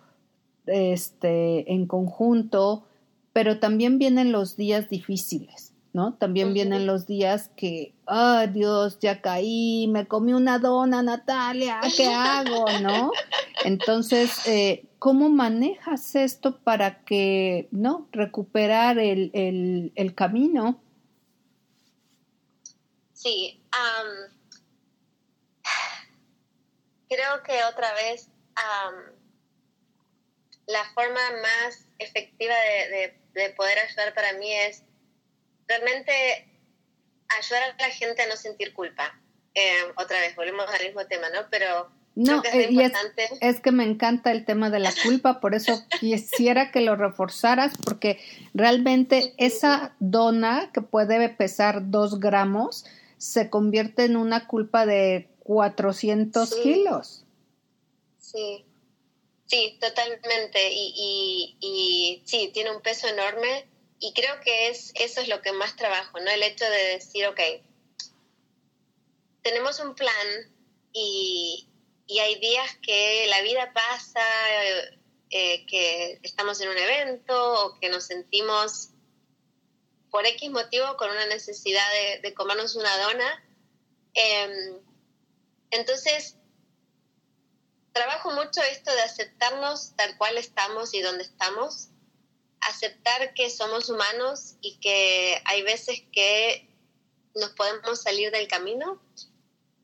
este, 0.67 1.73
en 1.73 1.87
conjunto, 1.87 2.85
pero 3.33 3.59
también 3.59 3.97
vienen 3.97 4.31
los 4.31 4.55
días 4.55 4.87
difíciles, 4.87 5.73
¿no? 5.95 6.13
También 6.15 6.53
vienen 6.53 6.85
los 6.85 7.07
días 7.07 7.51
que, 7.55 7.95
ay 8.05 8.47
Dios, 8.47 8.99
ya 8.99 9.21
caí, 9.21 9.87
me 9.87 10.09
comí 10.09 10.33
una 10.33 10.59
dona, 10.59 11.01
Natalia, 11.01 11.79
¿qué 11.95 12.07
hago, 12.07 12.65
no? 12.81 13.13
Entonces, 13.63 14.45
eh, 14.45 14.83
¿cómo 14.99 15.29
manejas 15.29 16.15
esto 16.15 16.59
para 16.59 17.05
que, 17.05 17.69
no, 17.71 18.09
recuperar 18.11 18.99
el, 18.99 19.31
el, 19.95 20.15
camino? 20.15 20.83
Sí, 23.13 23.63
creo 27.07 27.41
que 27.41 27.53
otra 27.71 27.93
vez 27.93 28.27
la 30.67 30.83
forma 30.93 31.21
más 31.41 31.87
efectiva 31.99 32.53
de, 32.53 33.53
poder 33.55 33.79
ayudar 33.79 34.13
para 34.13 34.33
mí 34.33 34.51
es 34.51 34.83
realmente 35.67 36.11
ayudar 37.37 37.63
a 37.63 37.81
la 37.81 37.89
gente 37.89 38.21
a 38.21 38.27
no 38.27 38.35
sentir 38.35 38.73
culpa. 38.73 39.19
Eh, 39.53 39.83
otra 39.97 40.19
vez, 40.19 40.35
volvemos 40.35 40.65
al 40.67 40.85
mismo 40.85 41.05
tema, 41.07 41.29
¿no? 41.29 41.47
Pero 41.49 41.89
no, 42.15 42.43
es, 42.43 42.53
eh, 42.53 42.91
es, 43.41 43.59
que 43.59 43.71
me 43.71 43.83
encanta 43.83 44.31
el 44.31 44.45
tema 44.45 44.69
de 44.69 44.79
la 44.79 44.93
culpa, 45.03 45.39
por 45.39 45.55
eso 45.55 45.83
quisiera 45.99 46.71
que 46.71 46.81
lo 46.81 46.95
reforzaras, 46.95 47.73
porque 47.83 48.19
realmente 48.53 49.33
esa 49.37 49.95
dona 49.99 50.71
que 50.73 50.81
puede 50.81 51.29
pesar 51.29 51.89
dos 51.89 52.19
gramos 52.19 52.85
se 53.17 53.49
convierte 53.49 54.05
en 54.05 54.17
una 54.17 54.47
culpa 54.47 54.85
de 54.85 55.29
400 55.39 56.55
kilos. 56.55 57.25
Sí, 58.19 58.65
Sí, 59.47 59.77
totalmente. 59.79 60.59
Y, 60.71 61.55
y, 61.59 62.21
sí, 62.25 62.49
tiene 62.53 62.71
un 62.71 62.81
peso 62.81 63.07
enorme 63.07 63.67
y 63.99 64.13
creo 64.13 64.39
que 64.41 64.69
es, 64.69 64.91
eso 64.95 65.21
es 65.21 65.27
lo 65.27 65.41
que 65.41 65.51
más 65.53 65.75
trabajo, 65.75 66.19
¿no? 66.19 66.29
El 66.29 66.43
hecho 66.43 66.65
de 66.65 66.95
decir, 66.95 67.27
ok, 67.27 67.39
tenemos 69.41 69.79
un 69.79 69.95
plan 69.95 70.53
y, 70.91 71.69
hay 72.19 72.39
días 72.39 72.77
que 72.83 73.25
la 73.29 73.41
vida 73.41 73.73
pasa, 73.73 74.21
eh, 75.29 75.65
que 75.65 76.19
estamos 76.23 76.61
en 76.61 76.69
un 76.69 76.77
evento 76.77 77.65
o 77.65 77.79
que 77.79 77.89
nos 77.89 78.05
sentimos 78.05 78.89
por 80.11 80.25
X 80.25 80.49
motivo 80.49 80.97
con 80.97 81.09
una 81.11 81.25
necesidad 81.25 81.85
de, 82.21 82.33
comernos 82.33 82.75
una 82.75 82.97
dona. 82.97 83.43
Em, 84.13 84.79
entonces, 85.71 86.37
trabajo 87.91 88.31
mucho 88.31 88.61
esto 88.61 88.91
de 88.93 89.01
aceptarnos 89.01 89.95
tal 89.95 90.17
cual 90.17 90.37
estamos 90.37 90.93
y 90.93 91.01
donde 91.01 91.23
estamos, 91.23 91.89
aceptar 92.69 93.33
que 93.33 93.49
somos 93.49 93.89
humanos 93.89 94.55
y 94.61 94.77
que 94.79 95.41
hay 95.45 95.61
veces 95.63 96.03
que 96.11 96.69
nos 97.33 97.51
podemos 97.51 98.01
salir 98.01 98.31
del 98.31 98.47
camino, 98.47 99.01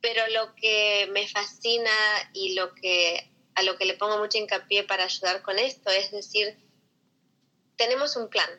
pero 0.02 0.28
lo 0.30 0.56
que 0.56 1.08
me 1.12 1.28
fascina 1.28 1.92
y 2.34 2.54
lo 2.54 2.74
que 2.74 3.30
a 3.54 3.64
lo 3.64 3.78
que 3.78 3.86
le 3.86 3.96
pongo 3.96 4.18
mucho 4.18 4.38
hincapié 4.38 4.84
para 4.86 5.04
ayudar 5.04 5.42
con 5.42 5.60
esto 5.60 5.90
es 5.90 6.10
decir, 6.12 6.58
tenemos 7.76 8.16
un 8.16 8.30
plan. 8.30 8.50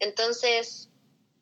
Entonces, 0.00 0.90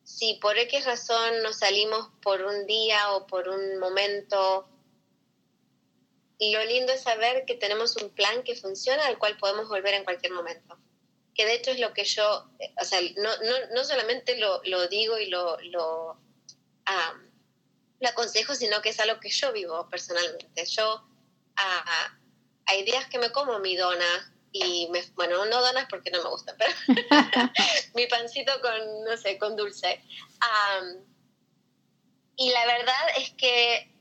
si 0.05 0.35
por 0.35 0.57
X 0.57 0.85
razón 0.85 1.43
nos 1.43 1.59
salimos 1.59 2.09
por 2.23 2.43
un 2.43 2.67
día 2.67 3.13
o 3.13 3.27
por 3.27 3.49
un 3.49 3.79
momento 3.79 4.69
lo 6.41 6.65
lindo 6.65 6.93
es 6.93 7.03
saber 7.03 7.45
que 7.45 7.55
tenemos 7.55 7.97
un 7.97 8.11
plan 8.11 8.43
que 8.45 8.55
funciona 8.55 9.07
al 9.07 9.19
cual 9.19 9.37
podemos 9.37 9.69
volver 9.69 9.95
en 9.95 10.05
cualquier 10.05 10.33
momento. 10.33 10.79
Que 11.38 11.46
de 11.46 11.55
hecho 11.55 11.70
es 11.70 11.79
lo 11.79 11.94
que 11.94 12.05
yo, 12.05 12.51
o 12.81 12.85
sea, 12.85 13.01
no, 13.16 13.31
no, 13.37 13.66
no 13.72 13.85
solamente 13.85 14.37
lo, 14.38 14.61
lo, 14.64 14.88
digo 14.88 15.16
y 15.18 15.27
lo, 15.27 15.57
lo, 15.61 16.20
lo, 18.01 18.09
aconsejo, 18.09 18.57
sino 18.57 18.83
que 18.83 18.88
es 18.88 18.98
algo 18.98 19.20
que 19.20 19.31
yo 19.31 19.53
vivo 19.53 19.88
personalmente. 19.88 20.66
Yo 20.66 21.09
hay 22.66 22.83
días 22.83 23.07
que 23.07 23.20
me 23.20 23.31
como 23.31 23.61
mi 23.61 23.77
dona 23.77 24.35
y 24.51 24.88
me, 24.90 25.01
bueno, 25.14 25.44
no 25.46 25.61
donas 25.61 25.87
porque 25.88 26.11
no 26.11 26.22
me 26.24 26.29
gusta, 26.29 26.57
pero 26.59 26.72
mi 27.94 28.07
pancito 28.07 28.61
con, 28.61 29.05
no 29.05 29.16
sé, 29.16 29.38
con 29.38 29.57
dulce. 29.57 30.03
y 32.37 32.51
la 32.51 32.66
verdad 32.66 33.09
es 33.16 33.31
que 33.31 33.94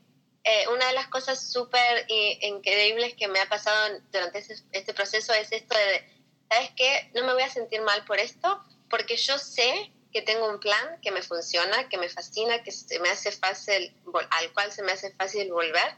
eh, 0.44 0.68
una 0.72 0.86
de 0.86 0.94
las 0.94 1.08
cosas 1.08 1.52
súper 1.52 2.06
increíbles 2.08 3.14
que 3.14 3.28
me 3.28 3.38
ha 3.38 3.48
pasado 3.48 4.00
durante 4.10 4.38
este, 4.72 4.94
proceso 4.94 5.32
es 5.34 5.52
esto 5.52 5.76
de, 5.76 6.17
¿sabes 6.50 6.70
qué? 6.76 7.10
No 7.14 7.24
me 7.24 7.32
voy 7.32 7.42
a 7.42 7.50
sentir 7.50 7.80
mal 7.82 8.04
por 8.04 8.18
esto, 8.18 8.62
porque 8.88 9.16
yo 9.16 9.38
sé 9.38 9.92
que 10.12 10.22
tengo 10.22 10.48
un 10.48 10.60
plan 10.60 11.00
que 11.02 11.10
me 11.10 11.22
funciona, 11.22 11.88
que 11.88 11.98
me 11.98 12.08
fascina, 12.08 12.62
que 12.62 12.72
se 12.72 12.98
me 13.00 13.10
hace 13.10 13.30
fácil, 13.32 13.94
al 14.30 14.52
cual 14.52 14.72
se 14.72 14.82
me 14.82 14.92
hace 14.92 15.12
fácil 15.12 15.52
volver 15.52 15.96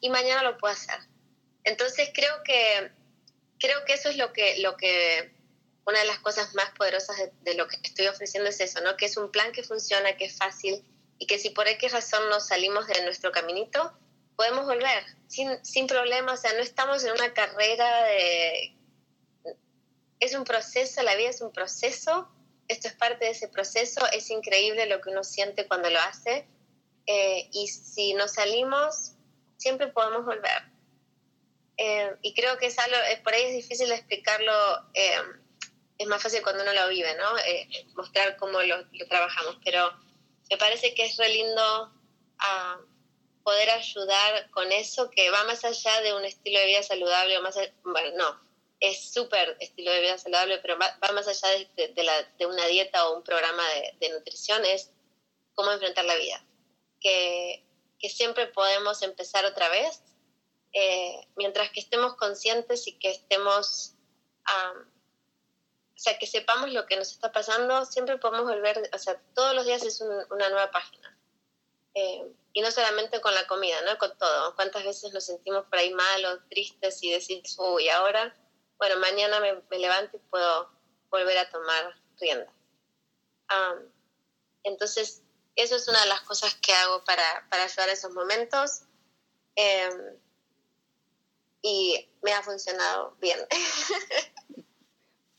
y 0.00 0.10
mañana 0.10 0.42
lo 0.42 0.58
puedo 0.58 0.72
hacer. 0.72 0.98
Entonces 1.64 2.10
creo 2.14 2.42
que 2.44 2.92
creo 3.58 3.84
que 3.84 3.94
eso 3.94 4.08
es 4.08 4.16
lo 4.16 4.32
que 4.32 4.58
lo 4.58 4.76
que 4.76 5.32
una 5.84 6.00
de 6.00 6.06
las 6.06 6.18
cosas 6.18 6.54
más 6.54 6.70
poderosas 6.76 7.16
de, 7.40 7.54
lo 7.54 7.66
que 7.66 7.76
estoy 7.82 8.06
ofreciendo 8.06 8.50
es 8.50 8.60
eso, 8.60 8.80
¿no? 8.82 8.96
Que 8.96 9.06
es 9.06 9.16
un 9.16 9.30
plan 9.30 9.52
que 9.52 9.62
funciona, 9.62 10.16
que 10.16 10.26
es 10.26 10.36
fácil 10.36 10.84
y 11.18 11.26
que 11.26 11.38
si 11.38 11.50
por 11.50 11.66
X 11.66 11.92
razón 11.92 12.28
nos 12.28 12.46
salimos 12.46 12.86
de 12.86 13.02
nuestro 13.04 13.32
caminito, 13.32 13.92
podemos 14.36 14.66
volver 14.66 15.02
sin, 15.28 15.64
sin 15.64 15.86
problema, 15.86 16.34
o 16.34 16.36
sea, 16.36 16.52
no 16.52 16.60
estamos 16.60 17.02
en 17.04 17.12
una 17.12 17.32
carrera 17.32 18.04
de... 18.04 18.76
Es 20.20 20.34
un 20.34 20.44
proceso, 20.44 21.02
la 21.02 21.14
vida 21.14 21.30
es 21.30 21.40
un 21.40 21.52
proceso, 21.52 22.28
esto 22.66 22.88
es 22.88 22.94
parte 22.94 23.24
de 23.24 23.30
ese 23.30 23.48
proceso, 23.48 24.06
es 24.12 24.30
increíble 24.30 24.86
lo 24.86 25.00
que 25.00 25.10
uno 25.10 25.24
siente 25.24 25.66
cuando 25.66 25.90
lo 25.90 26.00
hace 26.00 26.46
eh, 27.06 27.48
y 27.52 27.68
si 27.68 28.14
nos 28.14 28.32
salimos, 28.32 29.12
siempre 29.56 29.88
podemos 29.88 30.24
volver. 30.24 30.62
Eh, 31.76 32.14
y 32.22 32.34
creo 32.34 32.58
que 32.58 32.66
es 32.66 32.78
algo, 32.78 32.96
eh, 33.10 33.20
por 33.22 33.32
ahí 33.32 33.44
es 33.44 33.54
difícil 33.54 33.90
explicarlo 33.92 34.52
es 35.98 36.06
más 36.06 36.22
fácil 36.22 36.42
cuando 36.42 36.62
uno 36.62 36.72
lo 36.72 36.88
vive, 36.88 37.14
¿no? 37.16 37.38
Eh, 37.38 37.68
mostrar 37.94 38.36
cómo 38.36 38.62
lo, 38.62 38.76
trabajamos, 39.08 39.58
pero 39.64 39.92
me 40.48 40.56
parece 40.56 40.94
que 40.94 41.04
es 41.04 41.16
re 41.16 41.28
lindo 41.28 41.92
ah, 42.38 42.78
poder 43.42 43.70
ayudar 43.70 44.48
con 44.50 44.70
eso 44.70 45.10
que 45.10 45.30
va 45.30 45.42
más 45.44 45.64
allá 45.64 46.00
de 46.02 46.14
un 46.14 46.24
estilo 46.24 46.60
de 46.60 46.66
vida 46.66 46.82
saludable, 46.82 47.36
o 47.36 47.42
más 47.42 47.56
bueno, 47.82 48.16
no, 48.16 48.40
es 48.80 49.12
súper 49.12 49.56
estilo 49.60 49.90
de 49.90 50.00
vida 50.00 50.18
saludable, 50.18 50.58
pero 50.58 50.78
va, 50.78 50.96
más 51.12 51.26
allá 51.26 51.48
de, 51.76 51.88
de, 52.38 52.46
una 52.46 52.66
dieta 52.66 53.08
o 53.08 53.16
un 53.16 53.22
programa 53.22 53.62
de, 54.00 54.10
nutrición, 54.10 54.64
es 54.64 54.90
cómo 55.54 55.72
enfrentar 55.72 56.04
la 56.04 56.14
vida, 56.16 56.44
que, 57.00 57.64
que 57.98 58.08
siempre 58.08 58.46
podemos 58.46 59.02
empezar 59.02 59.44
otra 59.44 59.68
vez, 59.68 60.02
eh, 60.72 61.26
mientras 61.36 61.70
que 61.70 61.80
estemos 61.80 62.14
conscientes 62.16 62.86
y 62.86 62.98
que 62.98 63.10
estemos... 63.10 63.94
Ah, 64.44 64.74
o 64.74 66.00
sea, 66.00 66.16
que 66.16 66.28
sepamos 66.28 66.70
lo 66.72 66.86
que 66.86 66.96
nos 66.96 67.10
está 67.10 67.32
pasando, 67.32 67.84
siempre 67.84 68.18
podemos 68.18 68.46
volver, 68.46 68.88
o 68.94 68.98
sea, 68.98 69.20
todos 69.34 69.52
los 69.52 69.66
días 69.66 69.82
es 69.82 70.00
una 70.00 70.48
nueva 70.48 70.70
página. 70.70 71.18
Eh, 71.94 72.22
y 72.52 72.60
no 72.60 72.70
solamente 72.70 73.20
con 73.20 73.34
la 73.34 73.48
comida, 73.48 73.80
¿no? 73.82 73.98
Con 73.98 74.16
todo. 74.16 74.54
¿Cuántas 74.54 74.84
veces 74.84 75.12
nos 75.12 75.24
sentimos 75.24 75.64
por 75.66 75.78
ahí 75.78 75.92
malos, 75.92 76.38
tristes 76.48 77.02
y 77.02 77.10
decimos, 77.10 77.56
uy, 77.58 77.88
ahora, 77.88 78.32
bueno, 78.78 78.98
mañana 79.00 79.40
me, 79.40 79.78
levanto 79.78 80.16
y 80.16 80.20
puedo 80.30 80.70
volver 81.10 81.38
a 81.38 81.50
tomar 81.50 81.94
rienda. 82.20 82.52
entonces, 84.62 85.22
eso 85.56 85.76
es 85.76 85.88
una 85.88 86.00
de 86.00 86.08
las 86.08 86.20
cosas 86.22 86.54
que 86.56 86.72
hago 86.72 87.02
para, 87.04 87.46
para 87.50 87.64
ayudar 87.64 87.88
a 87.88 87.92
esos 87.92 88.12
momentos. 88.12 88.82
Em, 89.56 90.16
y 91.62 92.08
me 92.22 92.32
ha 92.32 92.42
funcionado 92.42 93.16
bien. 93.20 93.38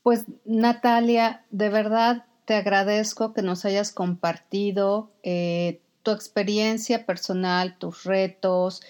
Pues 0.02 0.24
Natalia, 0.46 1.44
de 1.50 1.68
verdad 1.68 2.24
te 2.46 2.54
agradezco 2.54 3.34
que 3.34 3.42
nos 3.42 3.66
hayas 3.66 3.92
compartido 3.92 5.12
eh, 5.22 5.82
tu 6.02 6.10
experiencia 6.10 7.04
personal, 7.04 7.78
tus 7.78 8.04
retos, 8.04 8.82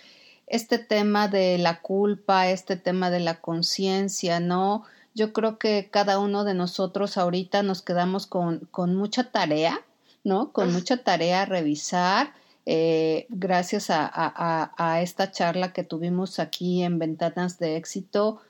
este 0.51 0.79
tema 0.79 1.29
de 1.29 1.57
la 1.57 1.81
culpa, 1.81 2.51
este 2.51 2.77
tema 2.77 3.11
de 3.11 3.21
la 3.21 3.41
conciencia, 3.41 4.41
¿no? 4.41 4.85
Yo 5.15 5.33
creo 5.33 5.59
que 5.59 5.89
cada 5.91 6.19
uno 6.19 6.45
de 6.45 6.55
nosotros 6.55 7.17
ahorita 7.17 7.63
nos 7.63 7.83
quedamos 7.83 8.27
con, 8.27 8.69
con 8.71 8.95
mucha 8.95 9.31
tarea, 9.31 9.81
¿no? 10.23 10.53
Con 10.53 10.73
mucha 10.73 10.99
tarea 10.99 11.43
a 11.43 11.47
revisar. 11.47 12.35
Eh, 12.67 13.27
gracias 13.31 13.91
a, 13.91 14.07
a, 14.13 14.73
a, 14.77 15.01
esta 15.01 15.31
charla 15.31 15.73
que 15.73 15.83
tuvimos 15.83 16.39
aquí 16.39 16.83
en 16.83 16.99
Ventanas 16.99 17.59
de 17.59 17.77
Éxito, 17.77 18.43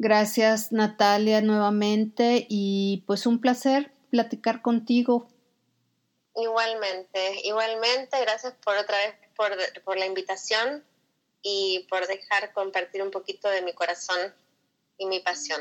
Gracias 0.00 0.70
Natalia 0.70 1.40
nuevamente 1.40 2.46
y 2.48 3.02
pues 3.08 3.26
un 3.26 3.40
placer 3.40 3.90
platicar 4.10 4.62
contigo. 4.62 5.26
Igualmente, 6.36 7.40
igualmente, 7.42 8.20
gracias 8.20 8.54
por 8.64 8.76
otra 8.76 8.96
vez 8.96 9.16
por, 9.34 9.50
por 9.82 9.98
la 9.98 10.06
invitación 10.06 10.84
y 11.42 11.86
por 11.88 12.06
dejar 12.06 12.52
compartir 12.52 13.02
un 13.02 13.10
poquito 13.10 13.48
de 13.48 13.62
mi 13.62 13.72
corazón 13.72 14.18
y 14.98 15.06
mi 15.06 15.20
pasión. 15.20 15.60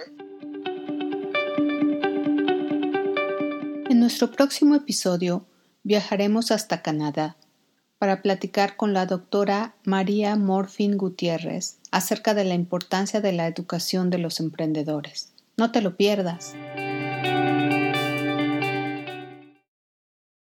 En 3.89 3.99
nuestro 3.99 4.31
próximo 4.31 4.75
episodio 4.75 5.45
viajaremos 5.83 6.51
hasta 6.51 6.81
Canadá 6.81 7.37
para 7.97 8.21
platicar 8.21 8.75
con 8.75 8.93
la 8.93 9.05
doctora 9.05 9.75
María 9.83 10.35
Morfin 10.35 10.97
Gutiérrez 10.97 11.79
acerca 11.91 12.33
de 12.33 12.43
la 12.43 12.53
importancia 12.53 13.21
de 13.21 13.31
la 13.31 13.47
educación 13.47 14.09
de 14.09 14.19
los 14.19 14.39
emprendedores. 14.39 15.33
No 15.55 15.71
te 15.71 15.81
lo 15.81 15.95
pierdas. 15.97 16.53